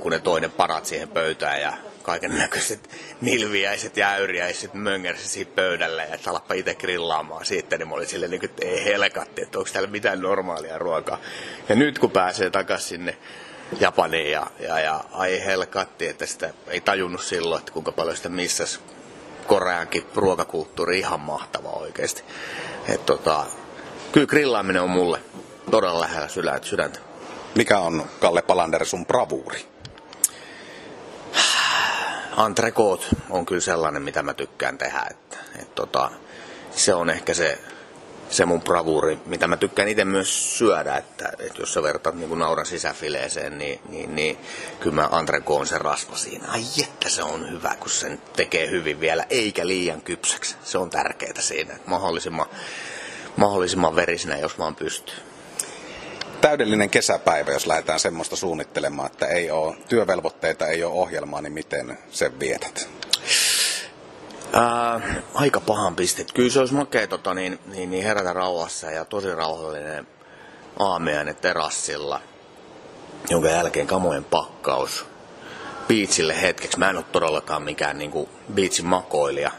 kun 0.00 0.12
ne 0.12 0.18
toinen 0.18 0.50
parat 0.50 0.86
siihen 0.86 1.08
pöytään 1.08 1.60
ja 1.60 1.72
kaiken 2.06 2.38
näköiset 2.38 2.90
nilviäiset 3.20 3.96
ja 3.96 4.10
äyriäiset 4.10 4.74
möngärsi 4.74 5.28
siitä 5.28 5.52
pöydälle 5.54 6.02
ja 6.10 6.18
salappa 6.18 6.54
itse 6.54 6.74
grillaamaan 6.74 7.44
siitä, 7.44 7.78
niin 7.78 7.88
mä 7.88 7.94
olin 7.94 8.06
silleen, 8.06 8.30
niin 8.30 8.44
että 8.44 8.66
ei 8.66 8.84
helkatti, 8.84 9.42
että 9.42 9.58
onko 9.58 9.70
täällä 9.72 9.90
mitään 9.90 10.20
normaalia 10.20 10.78
ruokaa. 10.78 11.18
Ja 11.68 11.74
nyt 11.74 11.98
kun 11.98 12.10
pääsee 12.10 12.50
takaisin 12.50 12.88
sinne 12.88 13.16
Japaniin 13.80 14.30
ja, 14.30 14.46
ja, 14.60 14.80
ja 14.80 15.04
ai 15.12 15.44
helkatti, 15.44 16.06
että 16.08 16.26
sitä 16.26 16.50
ei 16.68 16.80
tajunnut 16.80 17.22
silloin, 17.22 17.58
että 17.58 17.72
kuinka 17.72 17.92
paljon 17.92 18.16
sitä 18.16 18.28
missas 18.28 18.80
Koreankin 19.46 20.06
ruokakulttuuri 20.14 20.98
ihan 20.98 21.20
mahtava 21.20 21.68
oikeasti. 21.68 22.22
Et 22.88 23.06
tota, 23.06 23.46
kyllä 24.12 24.26
grillaaminen 24.26 24.82
on 24.82 24.90
mulle 24.90 25.20
todella 25.70 26.00
lähellä 26.00 26.28
sydäntä. 26.62 26.98
Mikä 27.54 27.78
on, 27.78 28.06
Kalle 28.20 28.42
Palander, 28.42 28.84
sun 28.84 29.06
bravuuri? 29.06 29.75
Antrekoot 32.36 33.08
on 33.30 33.46
kyllä 33.46 33.60
sellainen, 33.60 34.02
mitä 34.02 34.22
mä 34.22 34.34
tykkään 34.34 34.78
tehdä. 34.78 35.06
Että, 35.10 35.36
et 35.58 35.74
tota, 35.74 36.10
se 36.70 36.94
on 36.94 37.10
ehkä 37.10 37.34
se, 37.34 37.58
se 38.30 38.44
mun 38.44 38.62
bravuuri, 38.62 39.18
mitä 39.26 39.46
mä 39.46 39.56
tykkään 39.56 39.88
itse 39.88 40.04
myös 40.04 40.58
syödä, 40.58 40.96
että, 40.96 41.32
että 41.38 41.62
jos 41.62 41.74
sä 41.74 41.82
vertaat 41.82 42.14
niin 42.14 42.38
nauran 42.38 42.66
sisäfileeseen, 42.66 43.58
niin, 43.58 43.80
niin, 43.88 44.16
niin 44.16 44.38
kyllä 44.80 44.96
mä 44.96 45.08
antrekoon 45.10 45.66
sen 45.66 45.80
rasva 45.80 46.16
siinä. 46.16 46.48
Ai 46.48 46.64
että 46.82 47.08
se 47.08 47.22
on 47.22 47.50
hyvä, 47.50 47.76
kun 47.80 47.90
sen 47.90 48.22
tekee 48.36 48.70
hyvin 48.70 49.00
vielä, 49.00 49.26
eikä 49.30 49.66
liian 49.66 50.02
kypsäksi. 50.02 50.56
Se 50.64 50.78
on 50.78 50.90
tärkeää 50.90 51.40
siinä, 51.40 51.74
että 51.74 51.90
mahdollisimman, 51.90 52.46
mahdollisimman 53.36 53.96
verisenä, 53.96 54.36
jos 54.36 54.58
vaan 54.58 54.76
pystyy 54.76 55.16
täydellinen 56.40 56.90
kesäpäivä, 56.90 57.52
jos 57.52 57.66
lähdetään 57.66 58.00
semmoista 58.00 58.36
suunnittelemaan, 58.36 59.10
että 59.12 59.26
ei 59.26 59.50
ole 59.50 59.76
työvelvoitteita, 59.88 60.66
ei 60.66 60.84
ole 60.84 60.92
ohjelmaa, 60.92 61.42
niin 61.42 61.52
miten 61.52 61.98
sen 62.10 62.40
vietät? 62.40 62.88
Ää, 64.52 65.00
aika 65.34 65.60
pahan 65.60 65.96
pistet. 65.96 66.32
Kyllä 66.32 66.50
se 66.50 66.60
olisi 66.60 66.74
makea 66.74 67.06
tota, 67.06 67.34
niin, 67.34 67.58
niin, 67.66 67.90
niin 67.90 68.04
herätä 68.04 68.32
rauhassa 68.32 68.90
ja 68.90 69.04
tosi 69.04 69.34
rauhallinen 69.34 70.06
aamiainen 70.78 71.36
terassilla, 71.36 72.20
jonka 73.30 73.48
jälkeen 73.48 73.86
kamojen 73.86 74.24
pakkaus 74.24 75.06
biitsille 75.88 76.40
hetkeksi. 76.40 76.78
Mä 76.78 76.90
en 76.90 76.96
ole 76.96 77.04
todellakaan 77.12 77.62
mikään 77.62 77.98
niin 77.98 78.10
kuin, 78.10 78.28
biitsin 78.54 78.86
makoilija, 78.86 79.50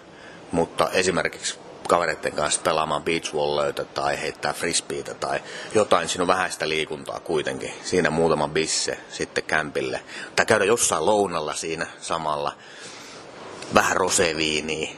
mutta 0.51 0.89
esimerkiksi 0.91 1.59
kavereiden 1.87 2.33
kanssa 2.33 2.61
pelaamaan 2.61 3.03
beachvolleyta 3.03 3.85
tai 3.85 4.21
heittää 4.21 4.53
frisbeitä 4.53 5.13
tai 5.13 5.39
jotain. 5.75 6.09
Siinä 6.09 6.23
on 6.23 6.27
vähän 6.27 6.51
sitä 6.51 6.69
liikuntaa 6.69 7.19
kuitenkin. 7.19 7.73
Siinä 7.83 8.09
muutama 8.09 8.47
bisse 8.47 8.97
sitten 9.09 9.43
kämpille. 9.43 9.99
Tai 10.35 10.45
käydä 10.45 10.65
jossain 10.65 11.05
lounalla 11.05 11.53
siinä 11.53 11.87
samalla. 12.01 12.53
Vähän 13.73 13.97
roseviiniä. 13.97 14.89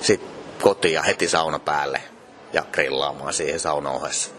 Sitten 0.00 0.92
ja 0.92 1.02
heti 1.02 1.28
sauna 1.28 1.58
päälle 1.58 2.02
ja 2.52 2.62
grillaamaan 2.72 3.32
siihen 3.32 3.60
sauna 3.60 3.90
ohessa. 3.90 4.30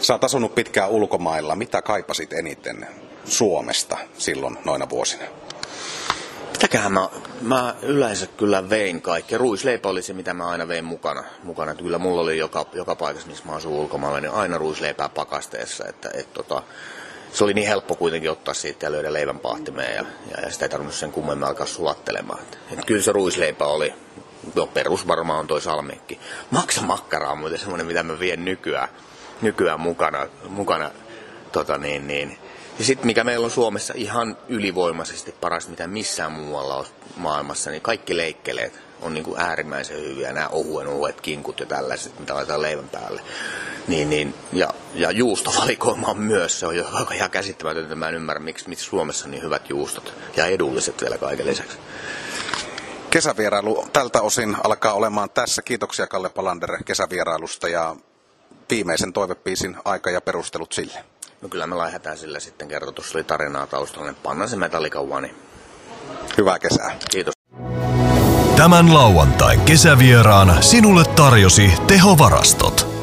Sä 0.00 0.14
oot 0.14 0.24
asunut 0.24 0.54
pitkään 0.54 0.90
ulkomailla. 0.90 1.56
Mitä 1.56 1.82
kaipasit 1.82 2.32
eniten 2.32 2.88
Suomesta 3.24 3.96
silloin 4.18 4.58
noina 4.64 4.88
vuosina? 4.88 5.24
Mitäköhän 6.56 6.92
mä, 6.92 7.08
mä 7.42 7.74
yleensä 7.82 8.26
kyllä 8.26 8.70
vein 8.70 9.02
kaikki. 9.02 9.38
Ruisleipä 9.38 9.88
oli 9.88 10.02
se, 10.02 10.12
mitä 10.12 10.34
mä 10.34 10.48
aina 10.48 10.68
vein 10.68 10.84
mukana. 10.84 11.24
mukana. 11.42 11.70
Että 11.70 11.82
kyllä 11.82 11.98
mulla 11.98 12.20
oli 12.20 12.38
joka, 12.38 12.66
joka 12.72 12.96
paikassa, 12.96 13.28
missä 13.28 13.44
mä 13.46 13.52
asun 13.52 13.72
ulkomailla, 13.72 14.20
niin 14.20 14.32
aina 14.32 14.58
ruisleipää 14.58 15.08
pakasteessa. 15.08 15.84
Että, 15.88 16.10
et, 16.14 16.32
tota, 16.32 16.62
se 17.32 17.44
oli 17.44 17.54
niin 17.54 17.68
helppo 17.68 17.94
kuitenkin 17.94 18.30
ottaa 18.30 18.54
siitä 18.54 18.86
ja 18.86 18.92
löydä 18.92 19.12
leivän 19.12 19.38
pahtimeen 19.38 19.96
ja, 19.96 20.04
ja, 20.30 20.40
ja 20.42 20.50
sitä 20.52 20.64
ei 20.64 20.68
tarvinnut 20.68 20.94
sen 20.94 21.12
kummemmin 21.12 21.48
alkaa 21.48 21.66
sulattelemaan. 21.66 22.40
Et, 22.72 22.84
kyllä 22.84 23.02
se 23.02 23.12
ruisleipä 23.12 23.64
oli, 23.64 23.94
no 24.54 24.66
perus 24.66 25.06
varmaan 25.06 25.40
on 25.40 25.46
toi 25.46 25.60
salmiikki. 25.60 26.20
Maksa 26.50 26.82
makkaraa 26.82 27.32
on 27.32 27.38
muuten 27.38 27.58
semmoinen, 27.58 27.86
mitä 27.86 28.02
mä 28.02 28.20
vien 28.20 28.44
nykyään, 28.44 28.88
nykyään 29.42 29.80
mukana, 29.80 30.26
mukana 30.48 30.90
tota 31.52 31.78
niin, 31.78 32.06
niin, 32.06 32.38
ja 32.78 32.84
sitten 32.84 33.06
mikä 33.06 33.24
meillä 33.24 33.44
on 33.44 33.50
Suomessa 33.50 33.94
ihan 33.96 34.36
ylivoimaisesti 34.48 35.34
paras, 35.40 35.68
mitä 35.68 35.86
missään 35.86 36.32
muualla 36.32 36.76
on 36.76 36.86
maailmassa, 37.16 37.70
niin 37.70 37.82
kaikki 37.82 38.16
leikkeleet 38.16 38.80
on 39.02 39.14
niin 39.14 39.24
kuin 39.24 39.40
äärimmäisen 39.40 39.96
hyviä. 39.96 40.32
Nämä 40.32 40.48
ohuen 40.48 40.88
ohuet 40.88 41.20
kinkut 41.20 41.60
ja 41.60 41.66
tällaiset, 41.66 42.20
mitä 42.20 42.34
laitetaan 42.34 42.62
leivän 42.62 42.88
päälle. 42.88 43.22
Niin, 43.88 44.10
niin, 44.10 44.34
ja, 44.52 44.74
ja 44.94 45.10
juustovalikoima 45.10 46.06
on 46.06 46.18
myös, 46.18 46.60
se 46.60 46.66
on 46.66 46.76
jo 46.76 46.84
ihan 47.14 47.30
käsittämätöntä. 47.30 47.94
Mä 47.94 48.08
en 48.08 48.14
ymmärrä, 48.14 48.40
miksi, 48.40 48.68
miksi 48.68 48.84
Suomessa 48.84 49.24
on 49.24 49.30
niin 49.30 49.42
hyvät 49.42 49.70
juustot 49.70 50.14
ja 50.36 50.46
edulliset 50.46 51.00
vielä 51.00 51.18
kaiken 51.18 51.46
lisäksi. 51.46 51.78
Kesävierailu 53.10 53.88
tältä 53.92 54.22
osin 54.22 54.56
alkaa 54.64 54.92
olemaan 54.92 55.30
tässä. 55.30 55.62
Kiitoksia 55.62 56.06
Kalle 56.06 56.28
Palander 56.28 56.82
kesävierailusta 56.84 57.68
ja 57.68 57.96
viimeisen 58.70 59.12
toivepiisin 59.12 59.76
aika 59.84 60.10
ja 60.10 60.20
perustelut 60.20 60.72
sille. 60.72 61.04
No 61.42 61.48
kyllä 61.48 61.66
me 61.66 61.78
lähdetään 61.78 62.18
sillä 62.18 62.40
sitten 62.40 62.68
kertoa, 62.68 63.04
oli 63.14 63.24
tarinaa 63.24 63.66
taustalla, 63.66 64.06
niin 64.06 64.18
pannaan 64.22 64.48
se 64.48 64.56
Metallica 64.56 65.00
One. 65.00 65.34
Hyvää 66.38 66.58
kesää. 66.58 66.96
Kiitos. 67.10 67.34
Tämän 68.56 68.94
lauantain 68.94 69.60
kesävieraana 69.60 70.62
sinulle 70.62 71.04
tarjosi 71.04 71.72
tehovarastot. 71.86 72.95